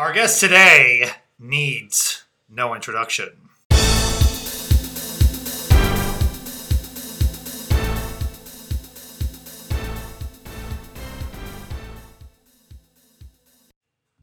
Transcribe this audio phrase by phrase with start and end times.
[0.00, 3.28] Our guest today needs no introduction.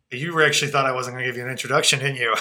[0.10, 2.34] You actually thought I wasn't going to give you an introduction, didn't you?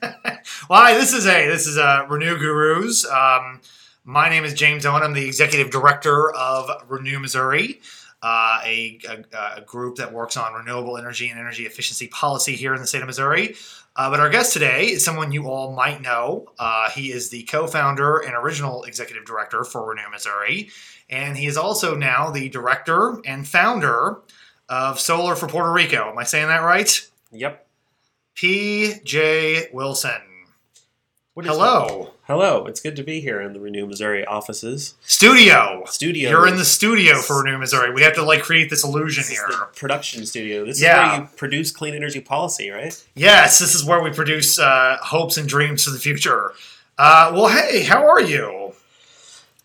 [0.68, 0.94] Why?
[0.94, 3.04] This is a this is a Renew Gurus.
[3.04, 3.60] Um,
[4.04, 5.02] my name is James Owen.
[5.02, 7.82] I'm the executive director of Renew Missouri,
[8.22, 12.74] uh, a, a, a group that works on renewable energy and energy efficiency policy here
[12.74, 13.56] in the state of Missouri.
[13.94, 16.46] Uh, but our guest today is someone you all might know.
[16.58, 20.70] Uh, he is the co-founder and original executive director for Renew Missouri,
[21.10, 24.20] and he is also now the director and founder
[24.68, 26.08] of Solar for Puerto Rico.
[26.10, 27.06] Am I saying that right?
[27.32, 27.66] Yep.
[28.34, 29.68] P.J.
[29.72, 30.22] Wilson.
[31.34, 32.11] Hello.
[32.32, 32.64] Hello.
[32.64, 34.94] It's good to be here in the Renew Missouri offices.
[35.02, 35.82] Studio.
[35.84, 36.30] Studio.
[36.30, 37.92] You're in the studio for Renew Missouri.
[37.92, 39.66] We have to like create this illusion This is here.
[39.76, 40.64] production studio.
[40.64, 41.04] This Yeah.
[41.04, 42.98] is where you produce clean energy policy, right?
[43.14, 46.54] Yes, this is where we produce uh, hopes and dreams for the future.
[46.96, 48.72] Uh, well, hey, how are you?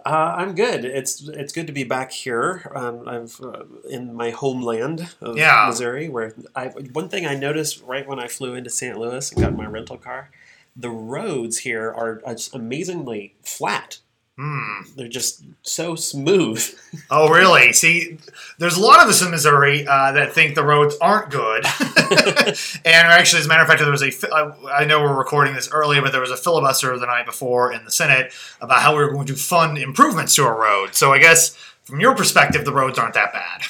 [0.05, 0.83] Uh, I'm good.
[0.83, 2.69] It's it's good to be back here.
[2.75, 5.67] Um, I'm uh, in my homeland of Yeah.
[5.69, 8.97] Missouri, where I one thing I noticed right when I flew into St.
[8.97, 10.31] Louis and got my rental car,
[10.77, 12.21] the roads here are
[12.53, 13.99] amazingly flat.
[14.37, 14.81] Hmm.
[14.95, 16.63] They're just so smooth.
[17.09, 17.71] Oh, really?
[17.71, 18.17] See,
[18.57, 21.65] there's a lot of us in Missouri uh, that think the roads aren't good.
[21.65, 24.11] and actually, as a matter of fact, there was a.
[24.73, 27.85] I know we're recording this earlier, but there was a filibuster the night before in
[27.85, 30.97] the Senate about how we were going to fund improvements to our roads.
[30.97, 33.61] So I guess from your perspective, the roads aren't that bad.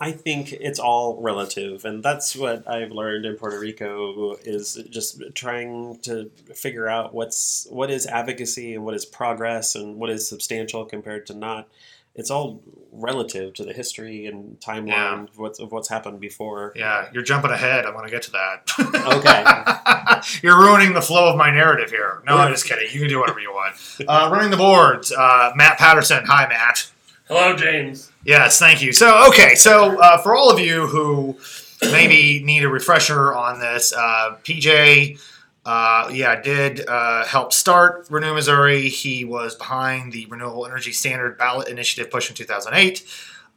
[0.00, 5.20] I think it's all relative, and that's what I've learned in Puerto Rico is just
[5.34, 10.28] trying to figure out what's what is advocacy and what is progress and what is
[10.28, 11.68] substantial compared to not.
[12.14, 15.22] It's all relative to the history and timeline Yeah.
[15.22, 16.72] of, what's, of what's happened before.
[16.74, 17.84] Yeah, you're jumping ahead.
[17.86, 20.22] I'm going to get to that.
[20.26, 20.40] Okay.
[20.42, 22.22] you're ruining the flow of my narrative here.
[22.26, 22.88] No, I'm just kidding.
[22.92, 23.76] You can do whatever you want.
[24.08, 26.24] Uh, running the boards, uh, Matt Patterson.
[26.26, 26.90] Hi, Matt.
[27.28, 28.10] Hello, James.
[28.28, 28.92] Yes, thank you.
[28.92, 31.38] So, okay, so uh, for all of you who
[31.80, 35.18] maybe need a refresher on this, uh, PJ,
[35.64, 38.90] uh, yeah, did uh, help start Renew Missouri.
[38.90, 43.02] He was behind the Renewable Energy Standard ballot initiative push in 2008.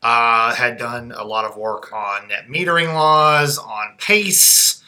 [0.01, 4.81] Uh, had done a lot of work on net metering laws, on PACE,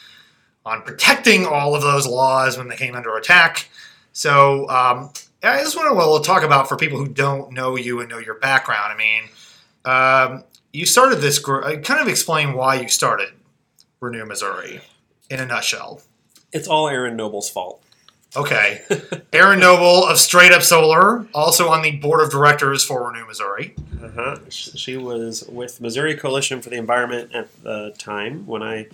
[0.64, 3.68] on protecting all of those laws when they came under attack.
[4.14, 5.10] So, um,
[5.42, 8.36] I just want to talk about for people who don't know you and know your
[8.36, 8.90] background.
[8.90, 9.24] I mean,
[9.84, 11.64] um, you started this group.
[11.64, 13.28] uh, Kind of explain why you started
[14.00, 14.80] Renew Missouri
[15.30, 16.02] in a nutshell.
[16.52, 17.82] It's all Erin Noble's fault.
[18.36, 18.82] Okay.
[19.32, 23.74] Erin Noble of Straight Up Solar, also on the board of directors for Renew Missouri.
[24.02, 24.38] Uh-huh.
[24.50, 28.88] She was with Missouri Coalition for the Environment at the time when I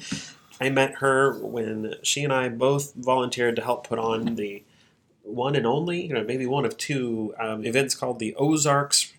[0.60, 4.62] I met her when she and I both volunteered to help put on the
[5.22, 9.12] one and only, you know, maybe one of two um, events called the Ozarks.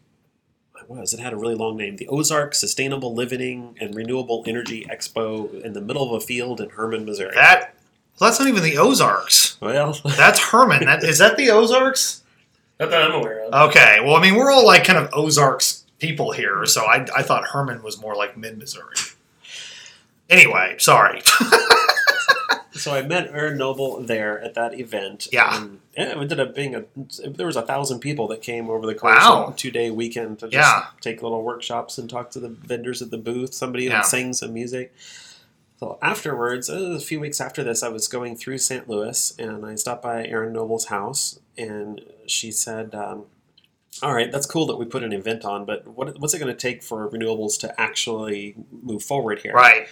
[0.92, 1.22] What was it?
[1.22, 1.96] Had a really long name.
[1.96, 6.72] The Ozark Sustainable Living and Renewable Energy Expo in the middle of a field in
[6.72, 7.34] Hermann, Missouri.
[7.34, 7.74] That
[8.20, 9.58] well, that's not even the Ozarks.
[9.62, 10.84] well, That's Hermann.
[10.84, 12.24] That is that the Ozarks?
[12.78, 13.70] Not that I'm aware of.
[13.70, 14.00] Okay.
[14.04, 17.46] Well, I mean, we're all like kind of Ozarks people here, so I, I thought
[17.54, 18.96] Hermann was more like mid Missouri.
[20.30, 21.22] Anyway, sorry.
[22.74, 25.28] So I met Erin Noble there at that event.
[25.32, 25.62] Yeah.
[25.62, 26.84] And yeah, it ended up being a.
[27.28, 29.46] There was a thousand people that came over the course Wow.
[29.48, 30.86] of a two day weekend to just Yeah.
[31.02, 33.54] take little workshops and talk to the vendors at the booth.
[33.54, 33.98] Somebody Yeah.
[33.98, 34.94] would sing some music.
[35.80, 38.88] So afterwards, uh, a few weeks after this, I was going through St.
[38.88, 43.26] Louis and I stopped by Erin Noble's house and she said, um,
[44.04, 46.54] "All right, that's cool that we put an event on, but what, what's it going
[46.56, 49.88] to take for renewables to actually move forward here?" right.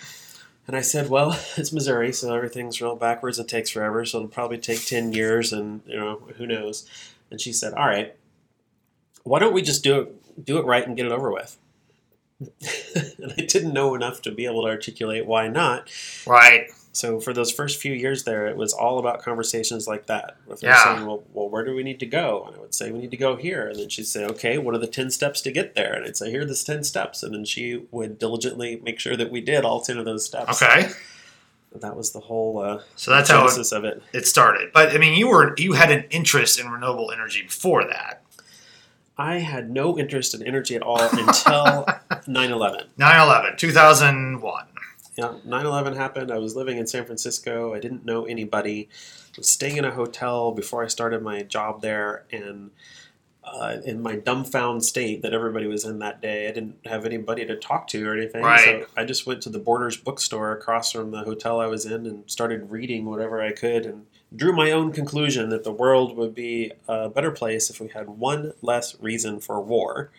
[0.68, 3.40] And I said, well, it's Missouri, so everything's real backwards.
[3.40, 6.88] It takes forever, so it'll probably take 10 years, and, you know, who knows.
[7.32, 8.16] And she said, all right,
[9.24, 11.58] why don't we just do it, do it right and get it over with?
[12.40, 15.92] and I didn't know enough to be able to articulate why not.
[16.26, 16.70] Right.
[16.92, 20.38] So for those first few years there, it was all about conversations like that.
[20.48, 20.84] With her Yeah.
[20.96, 22.46] saying, well, well, where do we need to go?
[22.48, 23.68] And I would say, we need to go here.
[23.68, 25.94] And then she'd say, okay, what are the 10 steps to get there?
[25.94, 27.22] And I'd say, here are the 10 steps.
[27.22, 30.62] And then she would diligently make sure that we did all 10 of those steps.
[30.62, 30.90] Okay.
[31.76, 34.02] That was the whole uh, So that's how it, of it.
[34.12, 34.72] it started.
[34.74, 38.24] But I mean, you were you had an interest in renewable energy before that.
[39.20, 41.86] I had no interest in energy at all until
[42.28, 42.86] 9 11.
[42.98, 44.66] 9/11, 2001.
[45.20, 46.32] Yeah, 9 11 happened.
[46.32, 47.74] I was living in San Francisco.
[47.74, 48.88] I didn't know anybody.
[49.34, 52.72] I was staying in a hotel before I started my job there, and
[53.44, 56.48] uh, in my dumbfound state that everybody was in that day.
[56.48, 58.44] I didn't have anybody to talk to or anything.
[58.44, 58.64] Right.
[58.64, 62.06] So I just went to the Borders bookstore across from the hotel I was in
[62.06, 64.06] and started reading whatever I could and
[64.36, 68.10] drew my own conclusion that the world would be a better place if we had
[68.10, 70.12] one less reason for war,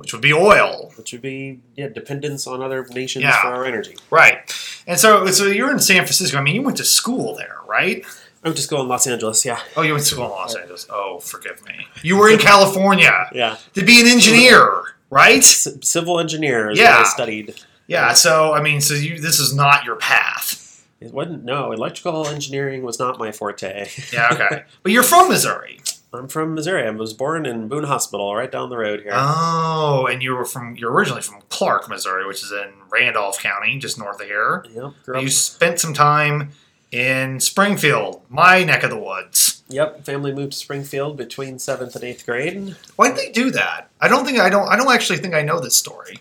[0.00, 0.92] which would be oil.
[0.96, 3.40] which would be yeah, dependence on other nations Yeah.
[3.42, 3.96] for our energy.
[4.10, 4.38] Right.
[4.86, 6.38] And so, so you're in San Francisco.
[6.38, 8.04] I mean, you went to school there, right?
[8.42, 9.60] I'm just going Los Angeles, yeah.
[9.76, 10.86] Oh, you went to school in Los Angeles.
[10.88, 11.86] Oh, forgive me.
[12.02, 13.58] You were in California Yeah.
[13.74, 15.44] to be an engineer, right?
[15.44, 17.00] C- civil engineer Yeah.
[17.00, 17.54] I studied.
[17.86, 18.14] Yeah.
[18.14, 20.56] So, I mean, so you this is not your path.
[21.00, 23.88] It wasn't no electrical engineering was not my forte.
[24.12, 24.28] Yeah.
[24.32, 24.64] Okay.
[24.82, 25.80] but you're from Missouri.
[26.12, 26.86] I'm from Missouri.
[26.86, 29.12] I was born in Boone Hospital, right down the road here.
[29.14, 33.78] Oh, and you were from you're originally from Clark, Missouri, which is in Randolph County,
[33.78, 34.64] just north of here.
[34.74, 36.50] yep, You spent some time
[36.90, 39.62] in Springfield, my neck of the woods.
[39.68, 40.04] yep.
[40.04, 42.74] Family moved to Springfield between seventh and eighth grade.
[42.96, 43.88] Why'd they do that?
[44.00, 46.18] I don't think I don't I don't actually think I know this story.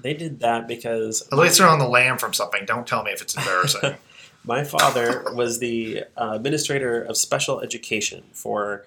[0.00, 2.64] They did that because At least they're on the lam from something.
[2.64, 3.96] Don't tell me if it's embarrassing.
[4.44, 8.84] my father was the uh, administrator of special education for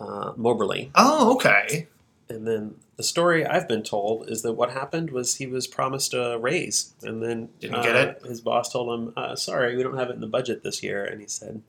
[0.00, 1.88] uh, Moberly, oh, okay.
[2.28, 6.14] and then the story I've been told is that what happened was he was promised
[6.14, 8.22] a raise, and then Didn't uh, get it?
[8.26, 11.04] His boss told him, uh, "Sorry, we don't have it in the budget this year,"
[11.04, 11.62] and he said.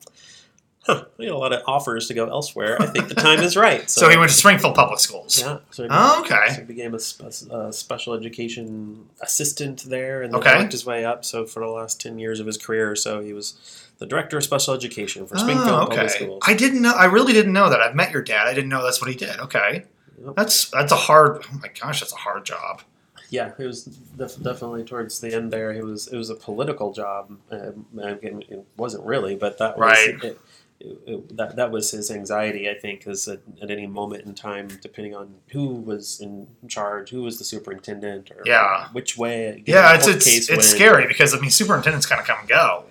[0.86, 2.76] Huh, I got a lot of offers to go elsewhere.
[2.78, 3.88] I think the time is right.
[3.90, 5.40] So, he went to Springfield Public Schools.
[5.40, 5.60] Yeah.
[5.70, 6.48] So he, Oh, okay.
[6.48, 6.98] so he became a,
[7.56, 10.58] a special education assistant there and then Okay.
[10.58, 11.24] worked his way up.
[11.24, 14.36] So for the last 10 years of his career or so, he was the director
[14.36, 16.10] of special education for Springfield Oh, Public.
[16.10, 16.42] Schools.
[16.46, 16.92] I didn't know.
[16.94, 17.80] I really didn't know that.
[17.80, 18.46] I've met your dad.
[18.48, 19.38] I didn't know that's what he did.
[19.40, 19.84] Okay,
[20.24, 20.34] Yep.
[20.36, 21.44] that's that's a hard.
[21.52, 22.82] Oh my gosh, that's a hard job.
[23.30, 25.72] yeah, it was def- definitely towards the end there.
[25.72, 27.36] It was it was a political job.
[27.50, 30.24] Um, again, it wasn't really, but that was Right.
[30.24, 30.38] it,
[30.80, 32.68] it, it, that that was his anxiety.
[32.68, 37.10] I think is at, at any moment in time, depending on who was in charge,
[37.10, 38.88] who was the superintendent, or Yeah.
[38.92, 39.62] which way.
[39.66, 40.62] Yeah, the it's it's case it's went.
[40.64, 42.84] scary because I mean superintendents kind of come and go.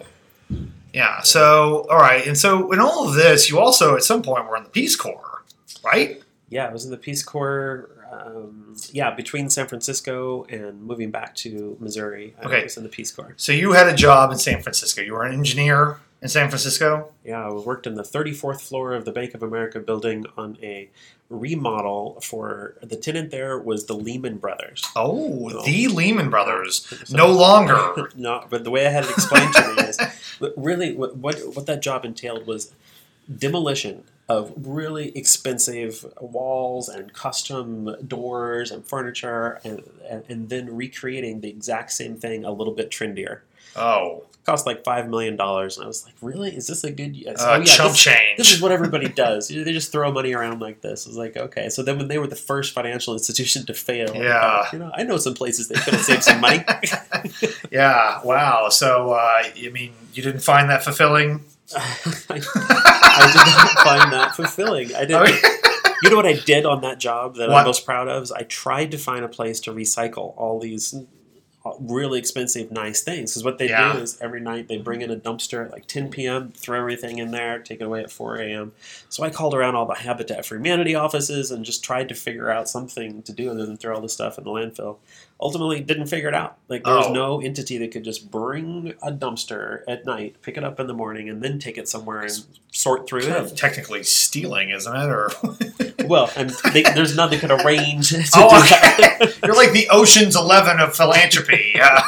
[0.94, 1.22] Yeah.
[1.22, 4.56] So all right, and so in all of this, you also at some point were
[4.58, 5.44] in the Peace Corps,
[5.84, 6.22] right?
[6.50, 7.90] Yeah, I was in the Peace Corps.
[8.12, 12.64] Um, yeah, between San Francisco and moving back to Missouri, I Okay.
[12.64, 13.34] was in the Peace Corps.
[13.38, 15.02] So you had a job in San Francisco.
[15.02, 17.12] You were an engineer in San Francisco.
[17.24, 20.90] Yeah, I worked in the 34th floor of the Bank of America building on a
[21.30, 24.84] remodel for the tenant there was the Lehman Brothers.
[24.96, 25.64] Oh, Oh.
[25.66, 26.88] the Lehman Brothers.
[27.06, 28.10] So- No longer.
[28.16, 30.00] no, but the way I had it explained to me is
[30.58, 32.72] really what, what what that job entailed was
[33.38, 41.42] demolition of really expensive walls and custom doors and furniture and, and, and then recreating
[41.42, 43.40] the exact same thing a little bit trendier.
[43.76, 46.56] Oh, cost like five million dollars, and I was like, "Really?
[46.56, 47.42] Is this a good?" Yes.
[47.42, 48.38] uh, chump this, change.
[48.38, 49.50] this is what everybody does.
[49.50, 51.06] You They just throw money around like this.
[51.06, 51.70] I was like, okay.
[51.70, 54.40] So then, when they were the first financial institution to fail, Yeah.
[54.64, 56.64] thought, you know, I know some places they could have saved some money.
[57.72, 58.20] yeah.
[58.24, 58.70] Wow.
[58.70, 61.46] So, uh, I mean, you didn't find that fulfilling?
[61.76, 64.94] I, did not find that fulfilling.
[64.96, 65.16] I did.
[65.16, 65.40] Okay.
[66.04, 67.60] You know what I did on that job that What?
[67.60, 70.94] I'm most proud of is I tried to find a place to recycle all these
[71.66, 73.32] Uh, really expensive, nice things.
[73.32, 73.94] Because what they Yeah.
[73.94, 77.20] do is every night they bring in a dumpster at like 10 p.m., throw everything
[77.20, 78.74] in there, take it away at 4 a.m.
[79.08, 82.50] So I called around all the Habitat for Humanity offices and just tried to figure
[82.52, 84.98] out something to do other than throw all the stuff in the landfill.
[85.42, 86.58] Ultimately, didn't figure it out.
[86.70, 87.14] Like there was Oh.
[87.14, 90.94] no entity that could just bring a dumpster at night, pick it up in the
[90.94, 92.32] morning, and then take it somewhere and
[92.72, 93.40] sort through Kind it.
[93.52, 95.10] of technically stealing, isn't it?
[95.10, 95.30] Or
[96.08, 99.34] Well, and they, there's none that could arrange Oh, okay.
[99.44, 101.76] you're like the Ocean's Eleven of philanthropy.
[101.82, 102.02] Uh,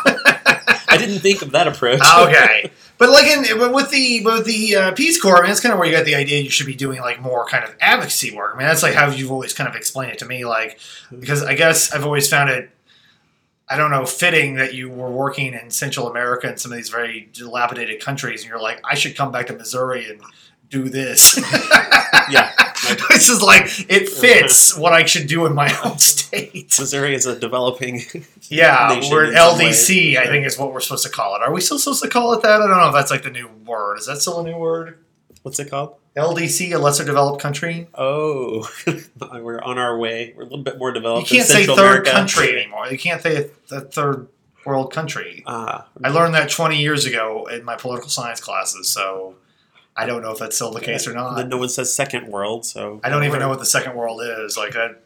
[0.88, 2.00] I didn't think of that approach.
[2.20, 5.60] okay, but like in but with the with the uh, Peace Corps, I mean, that's
[5.60, 7.76] kind of where you got the idea you should be doing like more kind of
[7.82, 8.54] advocacy work.
[8.56, 10.80] I mean, that's like how you've always kind of explained it to me, like
[11.20, 12.70] because I guess I've always found it.
[13.68, 16.90] I don't know, fitting that you were working in Central America and some of these
[16.90, 20.22] very dilapidated countries, and you're like, I should come back to Missouri and
[20.70, 21.40] do this.
[22.30, 22.52] Yeah.
[23.10, 26.74] this is like it fits what I should do in my own state.
[26.80, 28.02] Missouri is a developing.
[28.44, 29.60] Yeah, we're LDC.
[29.60, 30.18] ways.
[30.18, 31.44] I think is what we're supposed to call it.
[31.44, 32.62] Are we still supposed to call it that?
[32.62, 33.98] I don't know if that's like the new word.
[34.00, 34.98] Is that still a new word?
[35.44, 35.98] What's it called?
[36.16, 37.88] LDC, a lesser developed country.
[37.94, 38.70] Oh,
[39.42, 40.34] we're on our way.
[40.36, 41.30] We're a little bit more developed.
[41.30, 42.12] You can't say third America.
[42.12, 42.88] country anymore.
[42.88, 44.28] You can't say a, third
[44.66, 45.44] world country.
[45.46, 48.88] Ah, I learned that 20 years ago in my political science classes.
[48.88, 49.36] So
[49.96, 51.48] I don't know if that's still the case or Then not.
[51.50, 54.58] no one says second world, so I don't even know what the second world is.
[54.58, 55.02] Like that.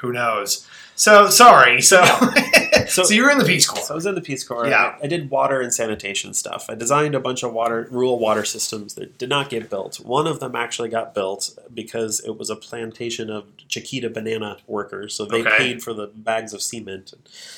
[0.00, 0.66] Who knows?
[0.98, 1.80] So sorry.
[1.80, 2.04] So
[2.88, 3.84] so, So- you were in the Peace Corps.
[3.84, 4.66] So I was in the Peace Corps.
[4.66, 4.96] Yeah.
[5.00, 6.66] I, I did water and sanitation stuff.
[6.68, 9.96] I designed a bunch of water rural water systems that did not get built.
[10.00, 15.14] One of them actually got built because it was a plantation of Chiquita banana workers,
[15.14, 15.56] so they Okay.
[15.58, 17.14] paid for the bags of cement.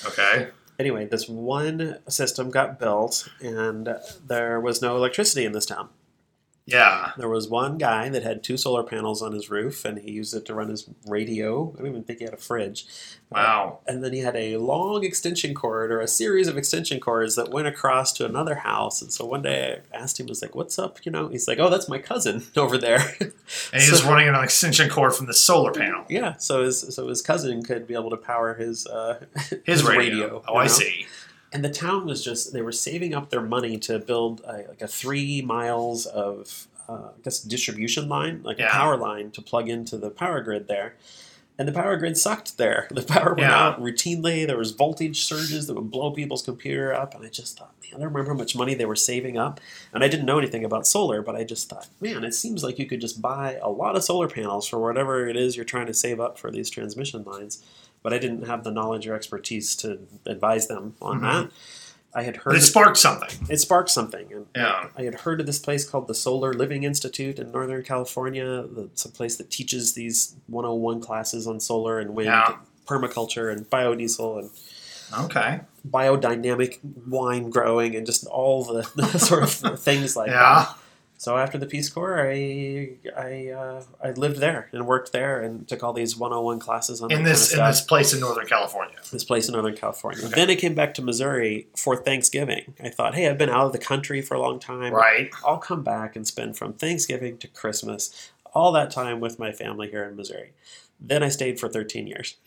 [0.07, 0.49] okay.
[0.79, 5.89] Anyway, this one system got built, and there was no electricity in this town.
[6.71, 7.13] Yeah.
[7.19, 10.35] There was one guy that had two solar panels on his roof, and he used
[10.35, 11.73] it to run his radio.
[11.75, 12.87] I don't even think he had a fridge.
[13.31, 13.79] Wow.
[13.87, 17.51] And then he had a long extension cord or a series of extension cords that
[17.51, 19.03] went across to another house.
[19.03, 21.05] And so one day I asked him, I was like, What's up?
[21.07, 22.99] You know, he's like, Oh, that's my cousin over there.
[23.21, 23.33] And
[23.73, 26.05] he's So- running an extension cord from the solar panel.
[26.09, 26.37] yeah.
[26.39, 29.25] So his so his cousin could be able to power his uh,
[29.65, 30.43] His, radio.
[30.49, 30.69] Oh, you I know?
[30.69, 31.07] see.
[31.53, 34.83] And the town was just they were saving up their money to build a, like
[34.83, 38.69] a three miles of uh, I guess distribution line, like Yeah.
[38.69, 40.95] a power line to plug into the power grid there.
[41.59, 42.89] And the power grid sucked there.
[42.95, 43.67] The power went Yeah.
[43.67, 44.47] out routinely.
[44.47, 47.15] There was voltage surges that would blow people's computer up.
[47.15, 49.61] And I just thought, man, I don't remember how much money they were saving up.
[49.93, 52.79] And I didn't know anything about solar, but I just thought, man, it seems like
[52.79, 55.87] you could just buy a lot of solar panels for whatever it is you're trying
[55.87, 57.63] to save up for these transmission lines.
[58.03, 61.23] But I didn't have the knowledge or expertise to advise them on Mhm.
[61.23, 61.51] that.
[62.13, 63.29] I had heard But it sparked something.
[63.49, 64.33] it sparked something.
[64.33, 64.89] And Yeah.
[64.97, 68.65] I had heard of this place called the Solar Living Institute in Northern California.
[68.79, 72.57] It's a place that teaches these 101 classes on solar and wind, Yeah.
[72.87, 74.51] permaculture and biodiesel and
[75.27, 75.61] Okay.
[75.89, 80.67] biodynamic wine growing and just all the, the sort of things like Yeah.
[80.67, 80.77] that.
[81.21, 85.69] So after the Peace Corps, I I uh, I lived there and worked there and
[85.69, 88.47] took all these 101 classes on In this in kind of this place in Northern
[88.47, 88.97] California.
[89.13, 90.25] this place in Northern California.
[90.25, 90.35] Okay.
[90.35, 92.73] Then I came back to Missouri for Thanksgiving.
[92.83, 94.95] I thought, hey, I've been out of the country for a long time.
[94.95, 95.31] Right.
[95.45, 99.91] I'll come back and spend from Thanksgiving to Christmas all that time with my family
[99.91, 100.55] here in Missouri.
[100.99, 102.37] Then I stayed for 13 years.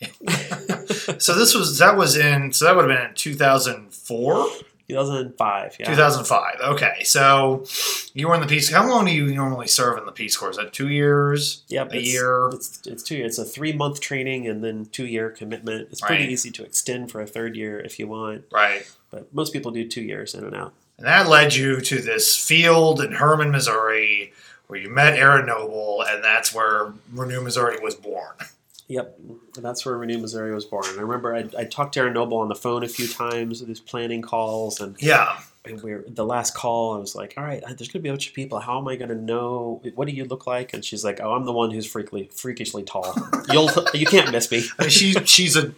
[1.18, 4.48] So this was that was in so that would have been in 2004,
[4.88, 5.86] 2005, yeah.
[5.86, 6.54] 2005.
[6.62, 7.64] Okay, so
[8.12, 8.70] you were in the Peace.
[8.70, 10.50] How long do you normally serve in the Peace Corps?
[10.50, 11.62] Is that two years?
[11.68, 12.48] Yep, a it's, year?
[12.52, 13.38] It's, it's two years.
[13.38, 15.88] It's a three month training and then two year commitment.
[15.90, 16.30] It's pretty Right.
[16.30, 18.86] easy to extend for a third year if you want, Right.
[19.10, 20.72] but most people do two years in and out.
[20.98, 24.32] And that led you to this field in Hermann, Missouri,
[24.68, 28.34] where you met Erin Noble, and that's where Renew Missouri was born.
[28.88, 29.18] Yep,
[29.56, 30.84] and that's where Renew Missouri was born.
[30.88, 33.60] And I remember I, I talked to Erin Noble on the phone a few times
[33.60, 35.38] with these planning calls, and Yeah.
[35.64, 38.10] and we were, the last call, I was like, "All right, there's going to be
[38.10, 38.58] a bunch of people.
[38.60, 39.80] How am I going to know?
[39.94, 42.82] What do you look like?" And she's like, "Oh, I'm the one who's freakily, freakishly
[42.82, 43.16] tall.
[43.50, 44.64] You'll, you can't miss me.
[44.78, 45.72] I mean, she she's a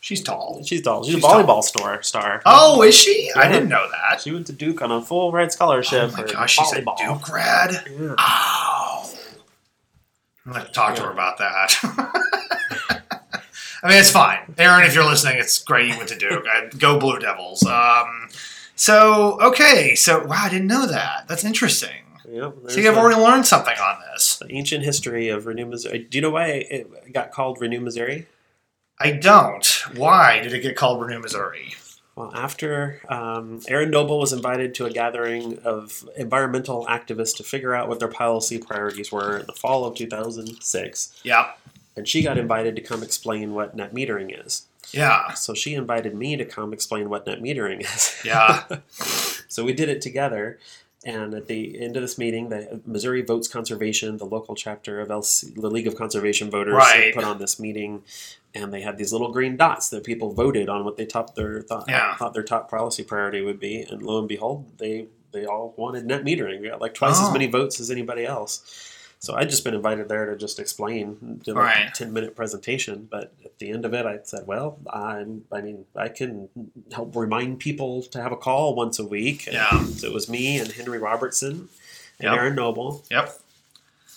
[0.00, 0.62] she's tall.
[0.64, 1.02] She's tall.
[1.02, 2.02] She's, She's a volleyball star.
[2.04, 2.40] Star.
[2.46, 3.32] Oh, is she?
[3.34, 4.20] I didn't know that.
[4.20, 6.12] She went to Duke on a full ride scholarship.
[6.12, 6.82] Oh my gosh, she's a.
[6.82, 7.84] Duke grad.
[7.90, 8.14] Yeah.
[8.18, 8.61] Ow.
[10.44, 11.74] I'm going to talk to her about that.
[13.82, 14.54] I mean, it's fine.
[14.58, 16.44] Erin, if you're listening, it's great you went to Duke.
[16.78, 17.64] Go Blue Devils.
[17.64, 18.28] Um,
[18.76, 19.94] so, okay.
[19.94, 21.26] So, wow, I didn't know that.
[21.28, 22.02] That's interesting.
[22.28, 24.40] Yep, there's See, I've already learned something on this.
[24.48, 25.98] ancient history of Renew Missouri.
[25.98, 28.26] Do you know why it got called Renew Missouri?
[28.98, 29.66] I don't.
[29.96, 31.74] Why did it get called Renew Missouri?
[32.22, 37.74] Well, after um, Erin Noble was invited to a gathering of environmental activists to figure
[37.74, 41.50] out what their policy priorities were in the fall of 2006, Yeah.
[41.96, 44.66] and she got invited to come explain what net metering is.
[44.92, 45.32] Yeah.
[45.32, 48.20] So she invited me to come explain what net metering is.
[48.24, 48.62] Yeah.
[49.48, 50.58] so we did it together.
[51.04, 55.08] And at the end of this meeting, the Missouri Votes Conservation, the local chapter of
[55.08, 57.12] LC, the League of Conservation Voters, uh, Right.
[57.14, 58.04] put on this meeting,
[58.54, 61.60] and they had these little green dots that people voted on what they top their
[61.62, 62.16] thought, Yeah.
[62.16, 63.80] thought their top policy priority would be.
[63.80, 66.60] And lo and behold, they they all wanted net metering.
[66.60, 67.26] We got like twice Oh.
[67.26, 68.60] as many votes as anybody else.
[69.22, 71.88] So I'd just been invited there to just explain, do like Right.
[71.88, 73.06] a ten minute presentation.
[73.08, 76.48] But at the end of it, I said, "Well, I'm, I mean, I can
[76.92, 79.84] help remind people to have a call once a week." And Yeah.
[79.84, 81.68] So it was me and Henry Robertson
[82.18, 82.32] and Yep.
[82.36, 83.38] Erin Noble, Yep.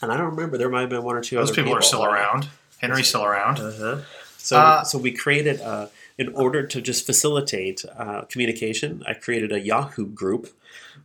[0.02, 1.86] and I don't remember there might have been one or two Those other people Those
[1.92, 2.48] people are still around.
[2.80, 3.60] Henry's still around.
[3.60, 3.98] Uh-huh.
[4.40, 9.52] So, Uh, so we created, uh, in order to just facilitate uh, communication, I created
[9.52, 10.48] a Yahoo group.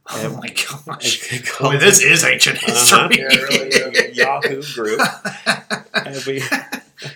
[0.08, 1.30] Oh my gosh.
[1.30, 3.08] Boy, called this is ancient Uh-huh.
[3.08, 3.18] history.
[3.18, 4.16] Yeah, really is.
[4.16, 5.00] Yahoo group.
[6.26, 6.42] We,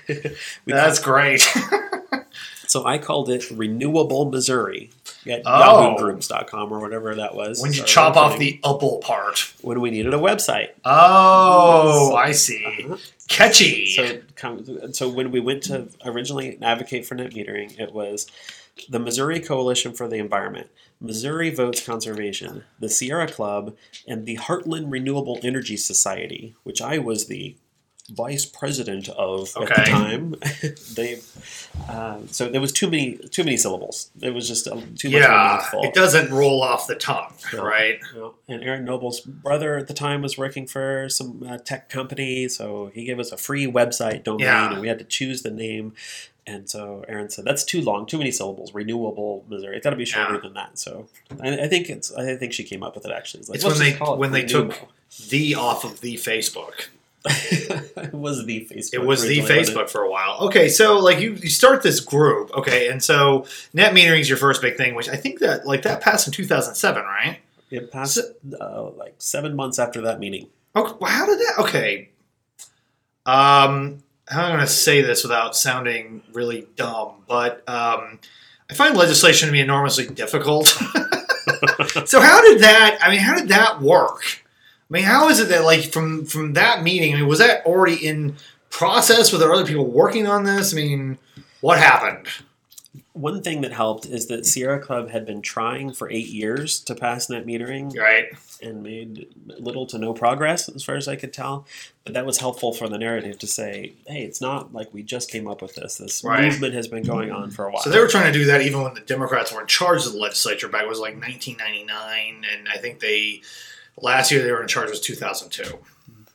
[0.67, 1.41] we That's great.
[2.67, 4.91] so I called it Renewable Missouri
[5.27, 5.97] at Oh.
[5.99, 7.61] yahoogroups.com or whatever that was.
[7.63, 9.53] when you chop off the upple part.
[9.63, 10.71] when we needed a website.
[10.85, 12.65] Oh, I see.
[12.65, 12.97] Uh-huh.
[13.29, 13.87] Catchy.
[13.87, 14.21] So,
[14.93, 18.27] so when we went to originally advocate for net metering, it was
[18.89, 20.69] the Missouri Coalition for the Environment,
[21.01, 23.75] Missouri Votes Conservation, the Sierra Club,
[24.07, 27.57] and the Heartland Renewable Energy Society, which I was the
[28.11, 30.35] vice president of at the time.
[30.95, 31.21] they
[31.89, 34.11] uh, so there was too many too many syllables.
[34.21, 35.83] It was just a, too much of a Yeah, mouthful.
[35.85, 37.65] it doesn't roll off the tongue, No.
[37.65, 37.99] right?
[38.15, 42.49] Know, and Erin Noble's brother at the time was working for some uh, tech company,
[42.49, 44.73] so he gave us a free website domain, Yeah.
[44.73, 45.95] and we had to choose the name.
[46.47, 48.75] And so Erin said, "That's too long, too many syllables.
[48.75, 49.77] Renewable Missouri.
[49.79, 50.41] It's got to be shorter Yeah.
[50.41, 51.09] than that." So
[51.41, 52.13] I, I think it's.
[52.13, 53.13] I think she came up with it.
[53.13, 54.79] Actually, it's, like, It's when they it when they took
[55.31, 56.89] the off of the Facebook.
[57.27, 58.95] it was the Facebook.
[58.95, 60.39] It was the Facebook for a while.
[60.43, 64.37] Okay, so like you, you start this group, okay, and so net metering is your
[64.37, 67.39] first big thing, which I think that like that passed in two thousand seven, right?
[67.71, 68.19] It, it passed
[68.61, 70.49] uh, like seven months after that meeting.
[70.77, 71.55] Okay, well, how did that?
[71.61, 72.11] Okay,
[73.25, 77.25] um, how am I going to say this without sounding really dumb?
[77.27, 78.19] But um,
[78.71, 80.67] I find legislation to be enormously difficult.
[82.05, 82.99] so how did that?
[83.01, 84.44] I mean, how did that work?
[84.95, 87.15] I mean, how is it that like from from that meeting?
[87.15, 88.37] I mean, was that already in
[88.71, 89.33] process?
[89.33, 90.73] Were there other people working on this?
[90.73, 91.19] I mean,
[91.61, 92.29] what happened?
[93.13, 96.95] One thing that helped is that Sierra Club had been trying for eight years to
[96.95, 98.27] pass net metering Right?
[98.63, 99.27] and made
[99.59, 101.67] little to no progress, as far as I could tell.
[102.05, 105.29] But that was helpful for the narrative to say, hey, it's not like we just
[105.31, 105.97] came up with this.
[105.97, 106.45] This Right.
[106.45, 107.83] movement has been going on for a while.
[107.83, 110.13] So they were trying to do that even when the Democrats were in charge of
[110.13, 113.43] the legislature back it was like 1999, and I think they
[114.01, 115.79] last year they were in charge was 2002.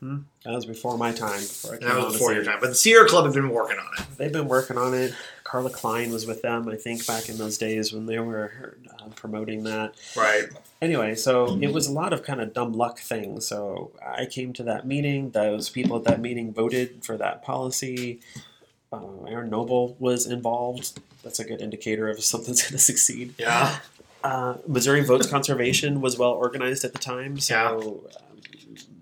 [0.01, 1.39] that was before my time.
[1.39, 2.57] Before I And came that was before your time.
[2.61, 4.05] But the Sierra Club had been working on it.
[4.17, 5.13] They've been working on it.
[5.43, 9.07] Carla Klein was with them, I think, back in those days when they were uh,
[9.15, 9.95] promoting that.
[10.15, 10.45] Right.
[10.81, 13.47] Anyway, so it was a lot of kind of dumb luck things.
[13.47, 15.31] So I came to that meeting.
[15.31, 18.19] Those people at that meeting voted for that policy.
[18.93, 20.99] Uh, Erin Noble was involved.
[21.23, 23.33] That's a good indicator of if something's going to succeed.
[23.37, 23.79] Yeah.
[24.23, 28.03] Uh, Missouri Votes Conservation was well organized at the time, so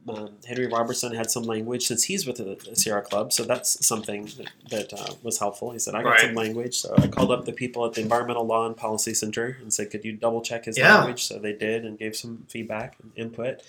[0.07, 3.43] um, um, Henry Robertson had some language since he's with the, the Sierra Club, so
[3.43, 5.71] that's something that, that uh, was helpful.
[5.71, 6.21] He said, "I got Right.
[6.21, 9.57] some language," so I called up the people at the Environmental Law and Policy Center
[9.61, 10.97] and said, "Could you double check his Yeah.
[10.99, 13.61] language?" So they did and gave some feedback and input.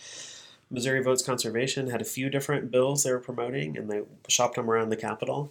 [0.71, 4.71] Missouri Votes Conservation had a few different bills they were promoting, and they shopped them
[4.71, 5.51] around the Capitol.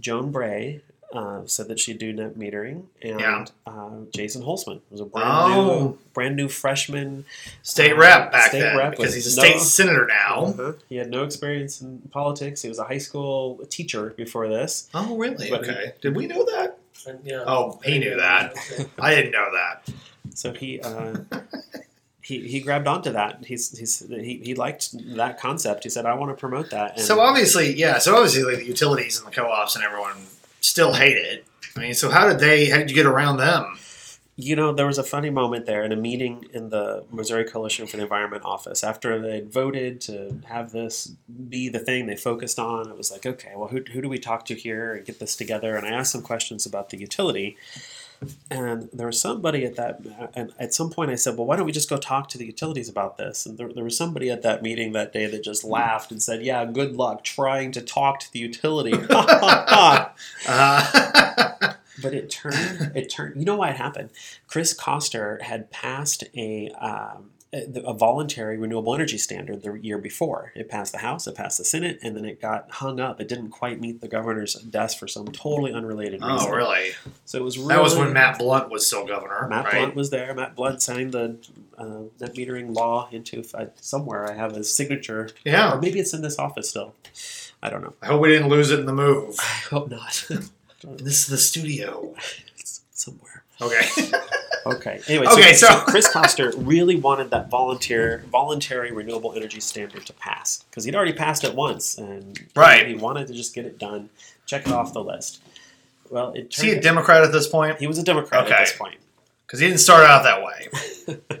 [0.00, 0.80] Joan Bray
[1.14, 3.44] uh, said that she'd do net metering, and Yeah.
[3.66, 5.78] uh, Jason Holsman was a brand Oh.
[5.78, 7.24] new, brand new freshman
[7.62, 10.44] State Uh, rep back state then rep because he's a no- state senator now.
[10.46, 10.72] Uh-huh.
[10.88, 12.62] He had no experience in politics.
[12.62, 14.88] He was a high school teacher before this.
[14.92, 15.48] Oh, really?
[15.50, 15.92] But- Okay.
[16.02, 16.78] Did we know that?
[17.06, 17.44] And, yeah.
[17.46, 18.54] Oh, he knew that.
[18.98, 19.88] I didn't know that.
[20.34, 21.16] So he uh,
[22.22, 23.44] he, he grabbed onto that.
[23.44, 25.84] He's, he's he, he liked that concept.
[25.84, 27.98] He said, "I want to promote that." And So obviously, yeah.
[27.98, 30.16] So obviously, like the utilities and the co-ops and everyone
[30.64, 31.44] still hate it.
[31.76, 32.70] I mean, so how did they?
[32.70, 33.76] How did you get around them?
[34.36, 37.86] You know, there was a funny moment there in a meeting in the Missouri Coalition
[37.86, 41.12] for the Environment office after they would voted to have this
[41.48, 42.90] be the thing they focused on.
[42.90, 45.36] It was like, okay, well, who, who do we talk to here and get this
[45.36, 45.76] together?
[45.76, 47.56] And I asked some questions about the utility.
[48.50, 50.00] And there was somebody at that,
[50.34, 52.46] and at some point I said, well, why don't we just go talk to the
[52.46, 53.44] utilities about this?
[53.44, 56.42] And there, there was somebody at that meeting that day that just laughed and said,
[56.42, 58.94] yeah, good luck trying to talk to the utility.
[59.10, 60.08] Uh,
[62.02, 62.92] But it turned.
[62.94, 63.36] It turned.
[63.36, 64.10] You know why it happened?
[64.46, 70.52] Chris Koster had passed a um, a a voluntary renewable energy standard the year before.
[70.54, 73.20] It passed the House, it passed the Senate, and then it got hung up.
[73.20, 76.48] It didn't quite meet the governor's desk for some totally unrelated reason.
[76.48, 76.90] oh, really?
[77.24, 79.74] So it was really, That was when Matt Blunt was still governor, Matt right?
[79.74, 80.34] Blunt was there.
[80.34, 81.38] Matt Blunt signed the
[81.78, 81.84] uh,
[82.20, 84.28] net metering law into I, somewhere.
[84.30, 85.78] I have his signature, or Yeah.
[85.80, 86.94] maybe it's in this office still.
[87.62, 87.94] I don't know.
[88.02, 89.36] I hope we didn't lose it in the move.
[89.38, 90.28] I hope not.
[90.86, 92.14] This is the studio.
[92.58, 93.42] it's somewhere.
[93.62, 93.86] Okay.
[94.66, 95.00] Okay.
[95.08, 100.12] Anyway, Okay, so, so- Chris Koster really wanted that volunteer, voluntary renewable energy standard to
[100.14, 102.86] pass because he'd already passed it once, and Right.
[102.86, 104.10] he wanted to just get it done,
[104.46, 105.42] check it off the list.
[106.10, 107.78] Well, it is he a turned, Democrat at this point?
[107.78, 108.54] he was a Democrat Okay.
[108.54, 108.96] at this point.
[109.46, 111.38] Because he didn't start out that way.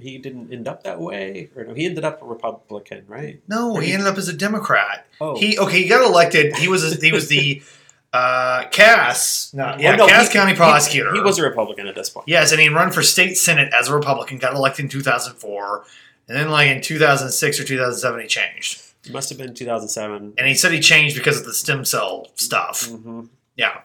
[0.00, 3.40] He didn't end up that way, or no, he ended up a Republican, right?
[3.48, 5.04] No, he ended up as a Democrat.
[5.20, 5.82] Oh, He okay.
[5.82, 6.54] He got elected.
[6.56, 7.60] He was a, he was the
[8.12, 9.52] uh, Cass.
[9.54, 11.12] No, yeah, no, Cass he- County he- prosecutor.
[11.14, 12.28] He, was a Republican at this point.
[12.28, 14.38] Yes, and he run for state senate as a Republican.
[14.38, 15.84] Got elected in 2004,
[16.28, 18.82] and then like in 2006 or 2007 he changed.
[19.04, 20.34] It must have been 2007.
[20.38, 22.86] And he said he changed because of the stem cell stuff.
[22.86, 23.22] hmm
[23.56, 23.80] Yeah,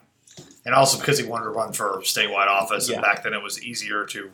[0.64, 2.88] and also because he wanted to run for statewide office.
[2.88, 2.96] Yeah.
[2.96, 4.30] And back then it was easier to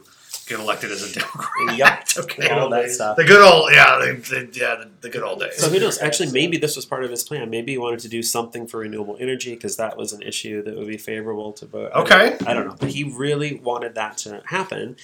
[0.46, 1.76] get elected as a Democrat.
[1.78, 2.08] Yep.
[2.18, 2.48] okay.
[2.50, 3.16] All that stuff.
[3.16, 5.56] The good old yeah, the, the, yeah, the, the good old days.
[5.56, 5.98] So who knows?
[6.00, 7.50] Actually, maybe this was part of his plan.
[7.50, 10.76] Maybe he wanted to do something for renewable energy because that was an issue that
[10.76, 11.92] would be favorable to vote.
[11.94, 12.36] okay.
[12.46, 14.96] I don't know, but he really wanted that to happen.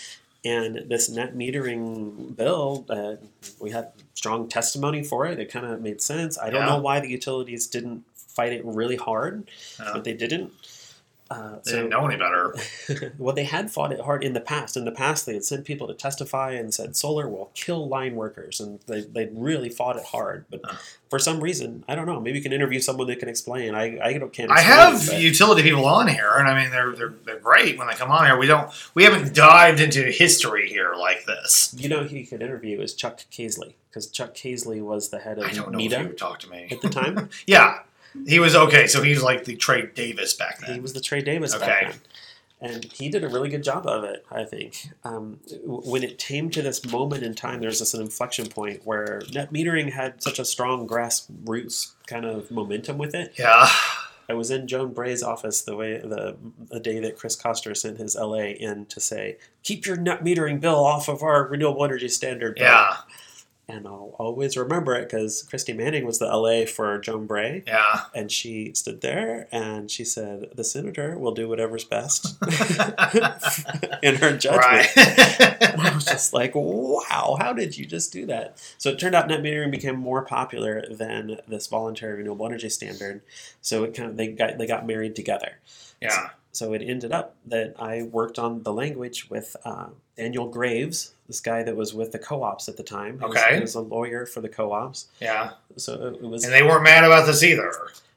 [0.43, 3.17] And this net metering bill, uh,
[3.61, 5.39] we had strong testimony for it.
[5.39, 6.39] It kind of made sense.
[6.39, 6.69] I don't Yeah.
[6.77, 10.53] know why the utilities didn't fight it really hard, but they didn't.
[11.31, 12.57] Uh, they so didn't know any better.
[13.19, 14.77] well, they had fought it hard in the past.
[14.77, 18.17] In the past, they had sent people to testify and said solar will kill line
[18.17, 20.45] workers, and they they really fought it hard.
[20.51, 20.75] But Uh.
[21.09, 22.19] for some reason, I don't know.
[22.21, 23.77] Maybe you can interview someone that can explain.
[23.77, 24.51] I I don't can't.
[24.51, 27.79] I explain, have but- utility people on here, and I mean they're, they're they're great
[27.79, 28.37] when they come on here.
[28.37, 31.73] We don't we haven't dived into history here like this.
[31.79, 35.39] You know who you could interview is Chuck Caisley because Chuck Caisley was the head
[35.39, 36.67] of I don't know if you would talk to me.
[36.73, 37.29] at the time.
[37.47, 37.81] Yeah,
[38.27, 38.87] he was okay.
[38.87, 40.75] So he was like the Trey Davis back then.
[40.75, 41.67] he was the Trey Davis Okay.
[41.67, 42.01] back then.
[42.63, 44.91] And he did a really good job of it, I think.
[45.03, 49.23] Um, when it came to this moment in time, there's this an inflection point where
[49.33, 53.33] net metering had such a strong grassroots kind of momentum with it.
[53.39, 53.67] Yeah,
[54.29, 56.37] I was in Joan Bray's office the way the
[56.71, 60.61] the day that Chris Koster sent his LA in to say, "Keep your net metering
[60.61, 62.97] bill off of our renewable energy standard." bill." yeah,
[63.71, 68.03] and I'll always remember it because Christy Manning was the LA for Joan Bray, yeah.
[68.15, 72.37] and she stood there and she said, "The senator will do whatever's best."
[74.03, 74.89] in her judgment.
[74.97, 78.59] I was just like, wow, how did you just do that?
[78.79, 83.23] So it turned out net metering became more popular than this voluntary renewable energy standard.
[83.61, 85.59] So it kind of they got they got married together.
[86.01, 91.15] yeah, So it ended up that I worked on the language with uh, Daniel Graves,
[91.31, 93.19] this guy that was with the co-ops at the time.
[93.21, 93.55] He was- Okay.
[93.55, 95.07] he was a lawyer for the co-ops.
[95.21, 95.51] yeah.
[95.77, 97.73] So it was And they weren't mad about this either.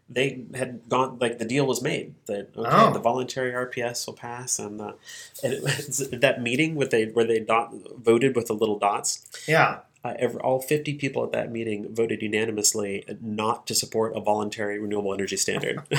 [0.09, 2.91] they had gone like the deal was made that okay Oh.
[2.91, 4.93] the voluntary RPS will pass and, uh,
[5.43, 7.71] and it was that meeting with they where they dot,
[8.09, 12.21] voted with the little dots Yeah, uh, every, all 50 people at that meeting voted
[12.21, 15.81] unanimously not to support a voluntary renewable energy standard